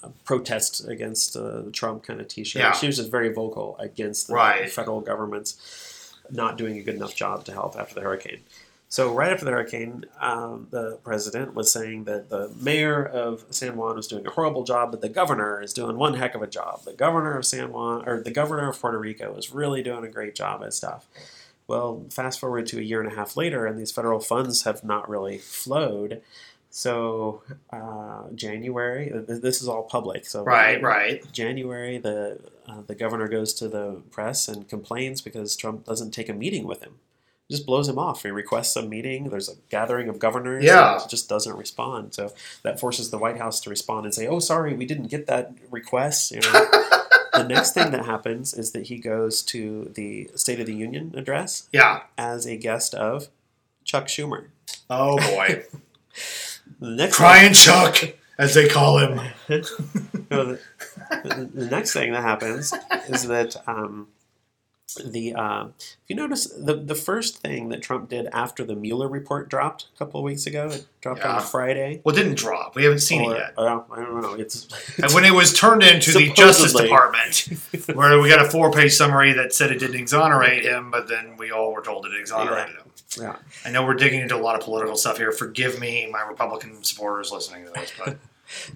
[0.03, 2.61] a protest against uh, the Trump kind of T-shirt.
[2.61, 2.73] Yeah.
[2.73, 4.71] She was just very vocal against the Right.
[4.71, 8.41] federal government's not doing a good enough job to help after the hurricane.
[8.91, 13.77] So right after the hurricane, um, the president was saying that the mayor of San
[13.77, 16.49] Juan was doing a horrible job, but the governor is doing one heck of a
[16.49, 16.83] job.
[16.85, 20.09] The governor of San Juan, or the governor of Puerto Rico, is really doing a
[20.09, 21.07] great job at stuff.
[21.69, 24.83] Well, fast forward to a year and a half later, and these federal funds have
[24.83, 26.21] not really flowed.
[26.69, 30.27] So uh, January, this is all public.
[30.27, 31.33] So Right, right.
[31.33, 36.29] January, the uh, the governor goes to the press and complains because Trump doesn't take
[36.29, 36.95] a meeting with him.
[37.51, 38.23] Just blows him off.
[38.23, 39.29] He requests a meeting.
[39.31, 40.65] There's a gathering of governors.
[40.65, 41.01] Yeah.
[41.09, 42.15] just doesn't respond.
[42.15, 42.33] So
[42.63, 45.53] that forces the White House to respond and say, "Oh, sorry, we didn't get that
[45.71, 46.53] request." You know.
[47.33, 51.13] the next thing that happens is that he goes to the State of the Union
[51.17, 52.03] address Yeah.
[52.19, 53.29] as a guest of
[53.85, 54.47] Chuck Schumer.
[54.89, 55.65] Oh boy,
[56.81, 57.97] The next crying Chuck,
[58.39, 59.21] as they call him.
[60.31, 60.61] The,
[61.11, 62.73] the, the next thing that happens
[63.09, 64.07] is that um,
[64.95, 69.09] the uh, if you notice the the first thing that Trump did after the Mueller
[69.09, 71.39] report dropped a couple of weeks ago, it dropped on Yeah.
[71.39, 72.01] a Friday.
[72.05, 72.75] Well, it didn't drop.
[72.77, 73.55] We haven't seen or- it yet.
[73.59, 74.35] uh, I don't know.
[74.35, 74.67] It's
[74.99, 77.49] And when it was turned into the Justice Department,
[77.95, 81.51] where we got a four-page summary that said it didn't exonerate him, but then we
[81.51, 82.85] all were told it exonerated him.
[83.21, 83.37] yeah.
[83.65, 85.33] I know we're digging into a lot of political stuff here.
[85.33, 88.17] Forgive me, my Republican supporters listening to this, but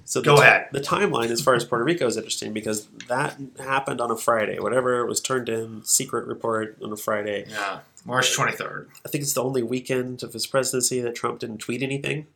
[0.04, 0.68] So Go the, ahead.
[0.72, 4.58] The timeline, as far as Puerto Rico is interesting, because that happened on a Friday.
[4.58, 7.46] Whatever was turned in, secret report on a Friday.
[7.48, 8.88] yeah, March twenty-third.
[9.04, 12.26] I think it's the only weekend of his presidency that Trump didn't tweet anything.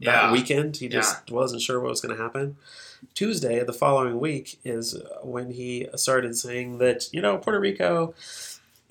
[0.00, 2.56] That weekend, he just wasn't sure what was going to happen.
[3.14, 8.14] Tuesday, the following week, is when he started saying that, you know, Puerto Rico,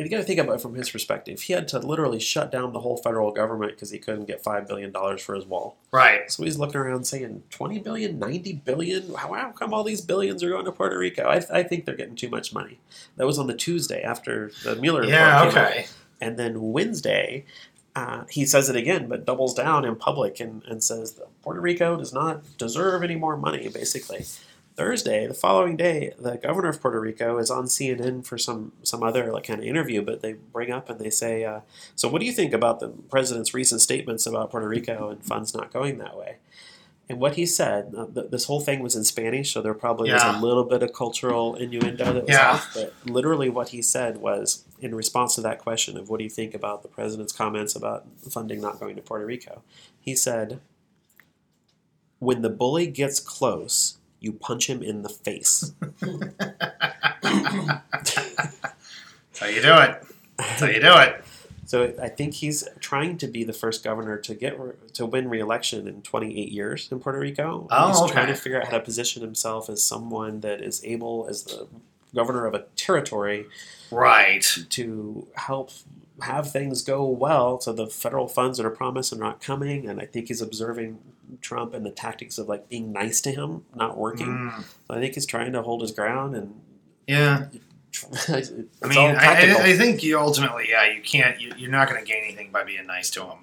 [0.02, 1.42] and you got to think about it from his perspective.
[1.42, 4.68] He had to literally shut down the whole federal government because he couldn't get $5
[4.68, 5.78] billion for his wall.
[5.92, 6.32] right.
[6.32, 9.14] So he's looking around saying, 20 billion, 90 billion?
[9.14, 11.28] How, how come all these billions are going to Puerto Rico?
[11.28, 12.80] I, I think they're getting too much money.
[13.18, 15.14] That was on the Tuesday after the Mueller report.
[15.14, 15.68] Yeah, came out.
[15.68, 15.86] okay.
[16.20, 17.46] And then Wednesday,
[17.96, 21.62] uh, he says it again, but doubles down in public and, and says that Puerto
[21.62, 24.26] Rico does not deserve any more money, basically.
[24.76, 29.04] Thursday, the following day, the governor of Puerto Rico is on CNN for some, some
[29.04, 31.60] other like kind of interview, but they bring up and they say, uh,
[31.96, 35.54] "So, what do you think about the president's recent statements about Puerto Rico and funds
[35.54, 36.38] not going that way?"
[37.10, 40.08] And what he said, uh, th- this whole thing was in Spanish, so there probably
[40.10, 40.32] Yeah.
[40.32, 42.52] was a little bit of cultural innuendo that was Yeah.
[42.54, 42.74] off.
[42.74, 46.30] But literally, what he said was in response to that question of what do you
[46.30, 49.62] think about the president's comments about funding not going to Puerto Rico,
[50.00, 50.62] he said,
[52.20, 55.74] "When the bully gets close, you punch him in the face."
[57.22, 58.60] That's
[59.40, 60.04] how you do it.
[60.38, 61.24] That's how you do it.
[61.66, 65.30] So I think he's trying to be the first governor to get re- to win
[65.30, 67.66] re-election in 28 years in Puerto Rico.
[67.72, 68.12] Oh, he's okay.
[68.12, 71.68] trying to figure out how to position himself as someone that is able, as the
[72.14, 73.46] governor of a territory,
[73.90, 74.46] Right.
[74.72, 75.72] to help
[76.24, 77.62] have things go well.
[77.62, 81.00] So the federal funds that are promised are not coming, and I think he's observing
[81.40, 84.28] Trump and the tactics of like being nice to him not working.
[84.28, 86.60] Mm, So I think he's trying to hold his ground and.
[87.08, 87.46] yeah.
[88.30, 88.52] it's
[88.82, 89.52] I mean, I.
[89.52, 91.42] I, I think you ultimately, yeah, you can't.
[91.42, 93.40] You, you're not going to gain anything by being nice to him.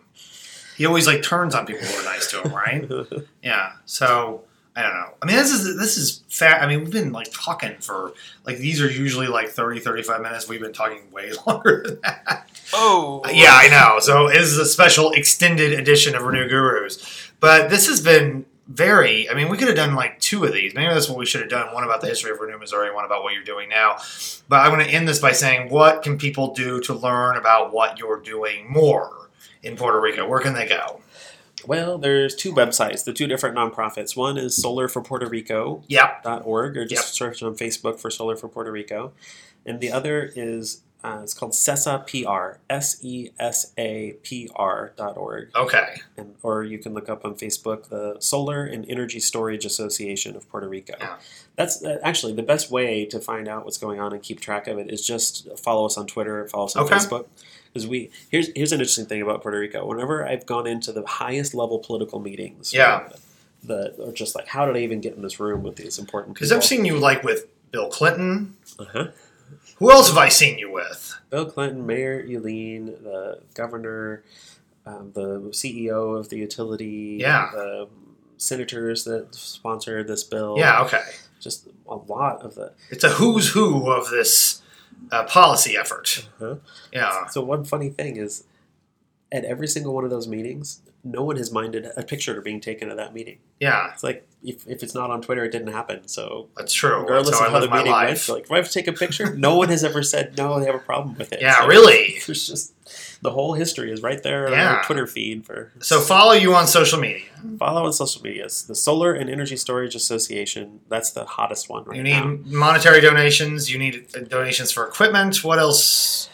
[0.78, 2.88] He always like turns on people who are nice to him, right?
[3.42, 3.72] Yeah.
[3.84, 5.10] So I don't know.
[5.20, 6.62] I mean, this is this is fat.
[6.62, 8.12] I mean, we've been like talking for
[8.44, 10.48] like these are usually like 30, 35 minutes.
[10.48, 12.48] We've been talking way longer than that.
[12.72, 13.98] Oh, Yeah, I know.
[14.00, 17.27] So this is a special extended edition of Renew Gurus.
[17.40, 19.28] But this has been very.
[19.30, 20.74] I mean, we could have done like two of these.
[20.74, 21.72] Maybe that's what we should have done.
[21.72, 23.96] One about the history of Renew Missouri, one about what you're doing now.
[24.48, 27.72] But I'm going to end this by saying, what can people do to learn about
[27.72, 29.30] what you're doing more
[29.62, 30.28] in Puerto Rico?
[30.28, 31.00] Where can they go?
[31.66, 34.16] Well, there's two websites, the two different nonprofits.
[34.16, 36.22] One is solarforpuertorico.org, Yep.
[36.44, 37.02] or just Yep.
[37.04, 39.12] search on Facebook for Solar for Puerto Rico.
[39.66, 44.92] And the other is uh, it's called SESA PR, S E S A P R
[44.96, 45.50] dot org.
[45.54, 46.00] Okay.
[46.16, 50.48] And, or you can look up on Facebook the Solar and Energy Storage Association of
[50.48, 50.94] Puerto Rico.
[50.98, 51.16] Yeah.
[51.56, 54.66] That's uh, actually the best way to find out what's going on and keep track
[54.66, 56.96] of it is just follow us on Twitter, follow us on Okay.
[56.96, 57.26] Facebook.
[57.72, 59.86] Because we here's here's an interesting thing about Puerto Rico.
[59.86, 63.08] Whenever I've gone into the highest level political meetings, Yeah.
[63.62, 66.34] the or just like how did I even get in this room with these important
[66.36, 66.46] people?
[66.48, 68.56] Because I've seen you like with Bill Clinton.
[68.78, 69.08] uh-huh.
[69.76, 71.14] Who else have I seen you with?
[71.30, 74.22] Bill Clinton, Mayor Yulín, the governor,
[74.86, 77.50] um, the CEO of the utility, Yeah.
[77.52, 77.88] the
[78.36, 80.56] senators that sponsored this bill.
[80.58, 81.02] Yeah, okay.
[81.40, 82.72] just a lot of the.
[82.90, 84.62] It's a who's who of this
[85.12, 86.26] uh, policy effort.
[86.40, 86.56] Uh-huh.
[86.92, 87.26] Yeah.
[87.28, 88.44] So one funny thing is,
[89.30, 92.90] at every single one of those meetings, no one has minded a picture being taken
[92.90, 93.38] of that meeting.
[93.60, 96.06] Yeah, It's like if, if it's not on Twitter, it didn't happen.
[96.08, 97.00] So that's true.
[97.00, 98.92] regardless That's how of how the meeting went, like, do I have to take a
[98.92, 99.34] picture?
[99.34, 100.58] no one has ever said no.
[100.60, 101.40] They have a problem with it.
[101.40, 102.18] Yeah, So really.
[102.26, 102.72] There's just
[103.20, 104.74] the whole history is right there on Yeah.
[104.76, 105.72] our Twitter feed for.
[105.80, 107.24] So follow you on social media.
[107.58, 108.42] follow on social media.
[108.44, 108.62] medias.
[108.62, 110.80] The Solar and Energy Storage Association.
[110.88, 111.96] That's the hottest one right now.
[111.96, 112.58] You need now.
[112.58, 113.70] monetary donations.
[113.70, 115.42] You need donations for equipment.
[115.42, 116.28] What else?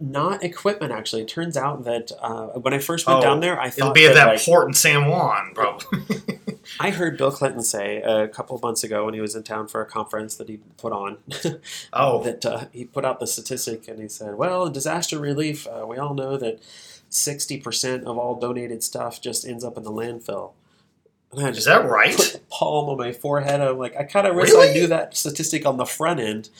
[0.00, 1.22] Not equipment, actually.
[1.22, 3.92] It turns out that uh, when I first went Oh, down there, I thought It'll
[3.92, 6.00] be at that, that like, port in San Juan, probably.
[6.80, 9.68] I heard Bill Clinton say a couple of months ago when he was in town
[9.68, 11.18] for a conference that he put on
[11.92, 15.66] oh, that uh, he put out the statistic and he said, "Well, disaster relief.
[15.66, 16.60] Uh, we all know that
[17.10, 20.52] sixty percent of all donated stuff just ends up in the landfill."
[21.36, 22.16] And I is just that put right?
[22.16, 23.60] the palm on my forehead.
[23.60, 24.70] I'm like, I kind of wish Really?
[24.70, 26.50] I knew that statistic on the front end.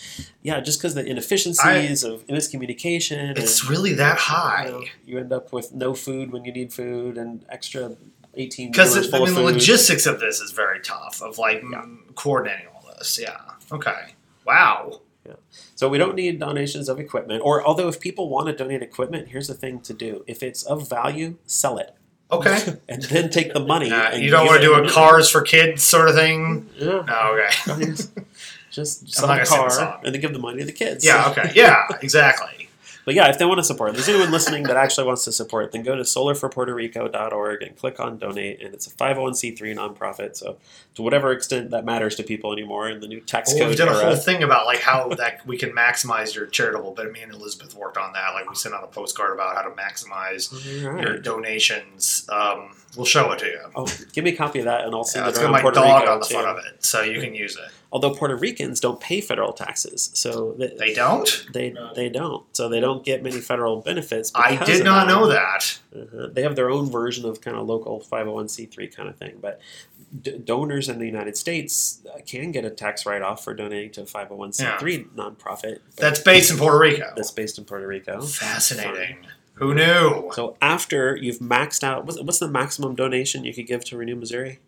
[0.43, 3.39] Yeah, just because the inefficiencies of miscommunication.
[3.39, 4.85] It's and, really that you, know, high.
[5.07, 7.97] you end up with no food when you need food and extra
[8.37, 11.23] 18 Because I mean, the logistics of this is very tough.
[11.23, 13.19] Of like mm, coordinating all this.
[13.21, 13.39] Yeah.
[13.73, 14.15] Okay.
[14.47, 15.01] Wow.
[15.27, 15.35] Yeah.
[15.75, 17.43] So we don't need donations of equipment.
[17.45, 20.63] Or although if people want to donate equipment, here's the thing to do: if it's
[20.63, 21.95] of value, sell it,
[22.39, 22.75] Okay.
[22.89, 23.91] and then take the money.
[23.91, 26.69] Uh, and you don't want to do a cars for kids sort of thing.
[26.77, 27.05] Yeah.
[27.09, 27.39] Oh,
[27.77, 27.85] okay.
[27.87, 28.11] Just-
[28.71, 31.05] Just sell a car and then give the money to the kids.
[31.05, 31.29] Yeah.
[31.31, 31.53] Okay.
[31.55, 31.87] Yeah.
[32.03, 32.69] Exactly.
[33.05, 35.33] But yeah, if they want to support, if there's anyone listening that actually wants to
[35.33, 38.63] support, then go to solarforpuertorico.org and click on donate.
[38.63, 40.37] And it's a 501c3 nonprofit.
[40.37, 40.57] So
[40.95, 43.79] to whatever extent that matters to people anymore in the new tax Well, code we've
[43.79, 46.93] done a whole thing about like how that we can maximize your charitable.
[46.97, 48.31] But me and Elizabeth worked on that.
[48.35, 50.53] Like we sent out a postcard about how to maximize
[50.87, 51.03] right.
[51.05, 52.27] your donations.
[52.31, 53.61] Um, we'll show it to you.
[53.75, 55.81] Oh, give me a copy of that, and I'll send Yeah, it it's my Puerto
[55.81, 56.35] dog Rico on the too.
[56.35, 57.71] front of it, so you can use it.
[57.95, 61.47] Although Puerto Ricans don't pay federal taxes, so they, They don't.
[61.53, 64.33] they they don't, so they don't get many federal benefits.
[64.35, 65.79] I did not know that.
[65.97, 66.27] Uh-huh.
[66.33, 69.61] They have their own version of kind of local 501c3 kind of thing, but
[70.23, 74.01] d- donors in the United States uh, can get a tax write-off for donating to
[74.03, 75.79] a 501c3 nonprofit.
[75.97, 77.13] That's based in Puerto Rico.
[77.15, 78.21] that's based in Puerto Rico.
[78.23, 79.19] Fascinating.
[79.55, 80.31] Who knew?
[80.35, 84.17] So after you've maxed out, what's, what's the maximum donation you could give to Renew
[84.17, 84.59] Missouri?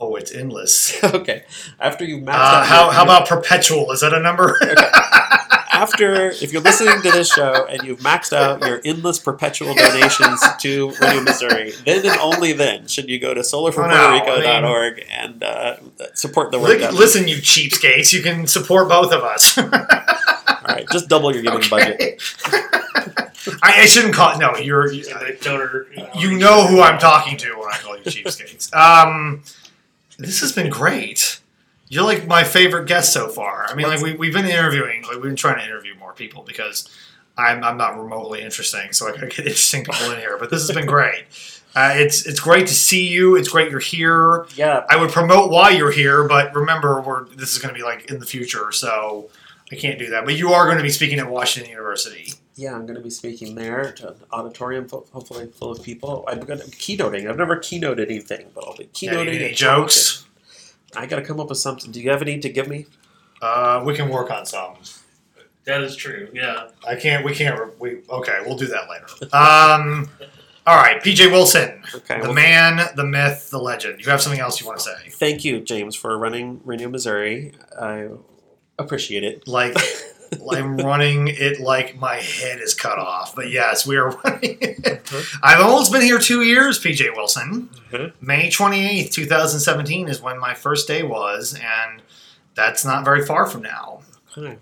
[0.00, 1.02] Oh, it's endless.
[1.04, 1.44] okay,
[1.80, 3.90] after you've maxed Uh, out, how, your- how about perpetual?
[3.92, 4.56] Is that a number?
[5.72, 10.40] after if you're listening to this show and you've maxed out your endless perpetual donations
[10.60, 15.76] to Renew Missouri, then and only then should you go to solarforpuertorico.org and uh,
[16.14, 16.70] support the work.
[16.70, 16.94] Li- done.
[16.94, 19.58] Listen, you cheapskates, you can support both of us.
[19.58, 19.68] All
[20.74, 22.20] right, just double your giving budget.
[23.62, 24.38] I, I shouldn't call.
[24.38, 24.92] No, you're.
[24.92, 25.86] You, The donor.
[26.16, 28.72] you know who I'm talking to when I call you cheapskates.
[28.74, 29.42] Um,
[30.18, 31.40] this has been great.
[31.88, 33.66] You're like my favorite guest so far.
[33.68, 36.42] I mean, like we, we've been interviewing, like we've been trying to interview more people
[36.42, 36.88] because
[37.38, 40.36] I'm, I'm not remotely interesting, so I gotta get interesting people in here.
[40.38, 41.24] But this has been great.
[41.74, 43.36] Uh, it's it's great to see you.
[43.36, 44.46] It's great you're here.
[44.56, 47.84] Yeah, I would promote why you're here, but remember, we're this is going to be
[47.84, 49.30] like in the future, so
[49.70, 50.24] I can't do that.
[50.24, 52.32] But you are going to be speaking at Washington University.
[52.58, 56.24] Yeah, I'm going to be speaking there to an auditorium, fo- hopefully full of people.
[56.28, 57.28] I'm going to keynoting.
[57.30, 59.26] I've never keynoted anything, but I'll be keynoting.
[59.26, 60.26] you any jokes?
[60.90, 61.02] talking.
[61.04, 61.92] I got to come up with something.
[61.92, 62.86] Do you have any to give me?
[63.40, 64.74] Uh, we can work on some.
[65.64, 66.28] That is true.
[66.32, 66.68] Yeah.
[66.86, 67.24] I can't.
[67.24, 67.78] We can't.
[67.78, 68.38] We okay.
[68.44, 69.06] We'll do that later.
[69.34, 70.10] Um.
[70.66, 72.16] All right, PJ Wilson, Okay.
[72.20, 74.04] the well, man, the myth, the legend.
[74.04, 75.08] You have something else you want to say?
[75.08, 77.52] thank you, James, for running Renew Missouri.
[77.80, 78.08] I
[78.78, 79.48] appreciate it.
[79.48, 79.74] Like,
[80.52, 83.34] I'm running it like my head is cut off.
[83.34, 85.12] But yes, we are running it.
[85.42, 87.70] I've almost been here two years, PJ Wilson.
[87.90, 88.12] Mhm.
[88.20, 92.02] May 28th, 2017 is when my first day was, and
[92.54, 94.00] that's not very far from now.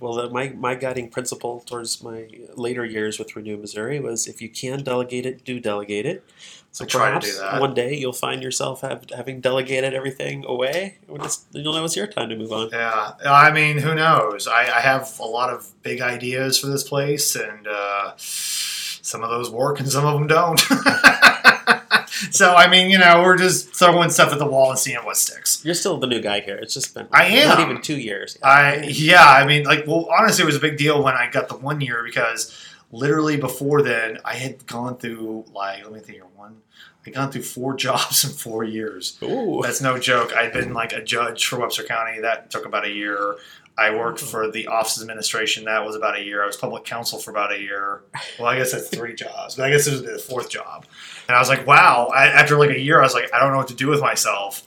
[0.00, 4.40] Well, the, my, my guiding principle towards my later years with Renew Missouri was if
[4.40, 6.24] you can delegate it, do delegate it.
[6.72, 7.60] So I try to perhaps do that.
[7.60, 10.98] one day you'll find yourself have, having delegated everything away.
[11.08, 12.68] You'll know it's your time to move on.
[12.70, 14.46] Yeah, I mean, who knows?
[14.46, 19.30] I, I have a lot of big ideas for this place, and uh, some of
[19.30, 20.62] those work and some of them don't.
[22.30, 25.16] so, I mean, you know, we're just throwing stuff at the wall and seeing what
[25.16, 25.64] sticks.
[25.64, 26.56] You're still the new guy here.
[26.56, 27.48] It's just been I am.
[27.48, 28.38] not even two years.
[28.42, 31.48] I yeah, I mean, like, well, honestly, it was a big deal when I got
[31.48, 32.56] the one year because
[32.92, 36.62] literally before then, I had gone through like, let me think here, one,
[37.06, 39.18] I gone through four jobs in four years.
[39.22, 39.60] Ooh.
[39.62, 40.34] That's no joke.
[40.34, 42.20] I'd been like a judge for Webster County.
[42.20, 43.36] That took about a year.
[43.78, 45.64] I worked for the office administration.
[45.64, 46.42] That was about a year.
[46.42, 48.02] I was public counsel for about a year.
[48.38, 50.86] Well, I guess that's three jobs, but I guess this was the fourth job.
[51.28, 52.10] And I was like, wow.
[52.14, 54.00] I, after like a year, I was like, I don't know what to do with
[54.00, 54.64] myself.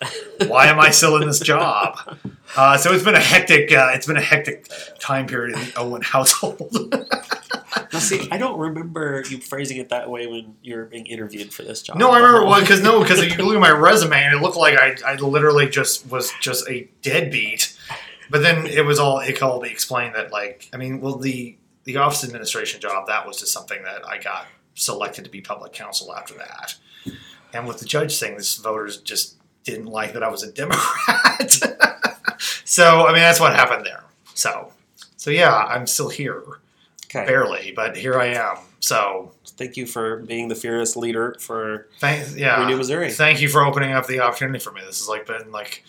[0.48, 1.98] Why am I still in this job?
[2.58, 3.72] Uh, so it's been a hectic.
[3.72, 4.68] Uh, it's been a hectic
[5.00, 6.96] time period in the Owen household.
[7.94, 11.52] Now, see, I don't remember you phrasing it that way when you were being interviewed
[11.52, 11.98] for this job.
[11.98, 14.58] No, I remember one because no, because you look at my resume and it looked
[14.58, 17.76] like I, I literally just was just a deadbeat.
[18.30, 21.58] But then it was all it all called explained that like I mean, well the
[21.84, 24.46] the office administration job that was just something that I got
[24.76, 26.76] selected to be public counsel after that.
[27.54, 31.52] And with the judge thing, this voters just didn't like that I was a Democrat.
[32.66, 34.04] so I mean that's what happened there.
[34.36, 34.72] So
[35.18, 36.44] so yeah, I'm still here
[37.06, 37.26] Okay.
[37.26, 38.58] barely, but here I am.
[38.80, 42.62] So Thank you for being the fearless leader for thank yeah.
[42.62, 43.12] Renew Missouri.
[43.12, 44.80] Thank you for opening up the opportunity for me.
[44.86, 45.84] This has like been like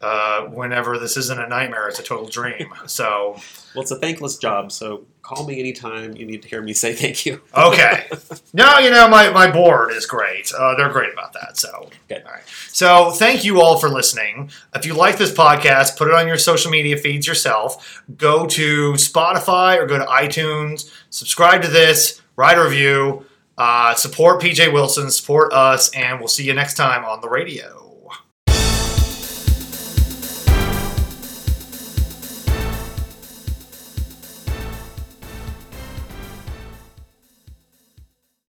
[0.00, 2.68] uh, whenever this isn't a nightmare, it's a total dream.
[2.86, 3.36] So
[3.74, 6.92] Well, it's a thankless job, so call me anytime you need to hear me say
[6.94, 7.40] thank you.
[7.54, 8.06] okay,
[8.52, 10.52] no, you know my my board is great.
[10.56, 11.56] Uh, they're great about that.
[11.56, 12.22] So Good.
[12.26, 12.42] all right.
[12.68, 14.50] So thank you all for listening.
[14.74, 18.02] If you like this podcast, put it on your social media feeds yourself.
[18.16, 20.90] Go to Spotify or go to iTunes.
[21.10, 22.20] Subscribe to this.
[22.36, 23.24] Write a review.
[23.58, 25.10] Uh, support PJ Wilson.
[25.10, 27.85] Support us, and we'll see you next time on the radio.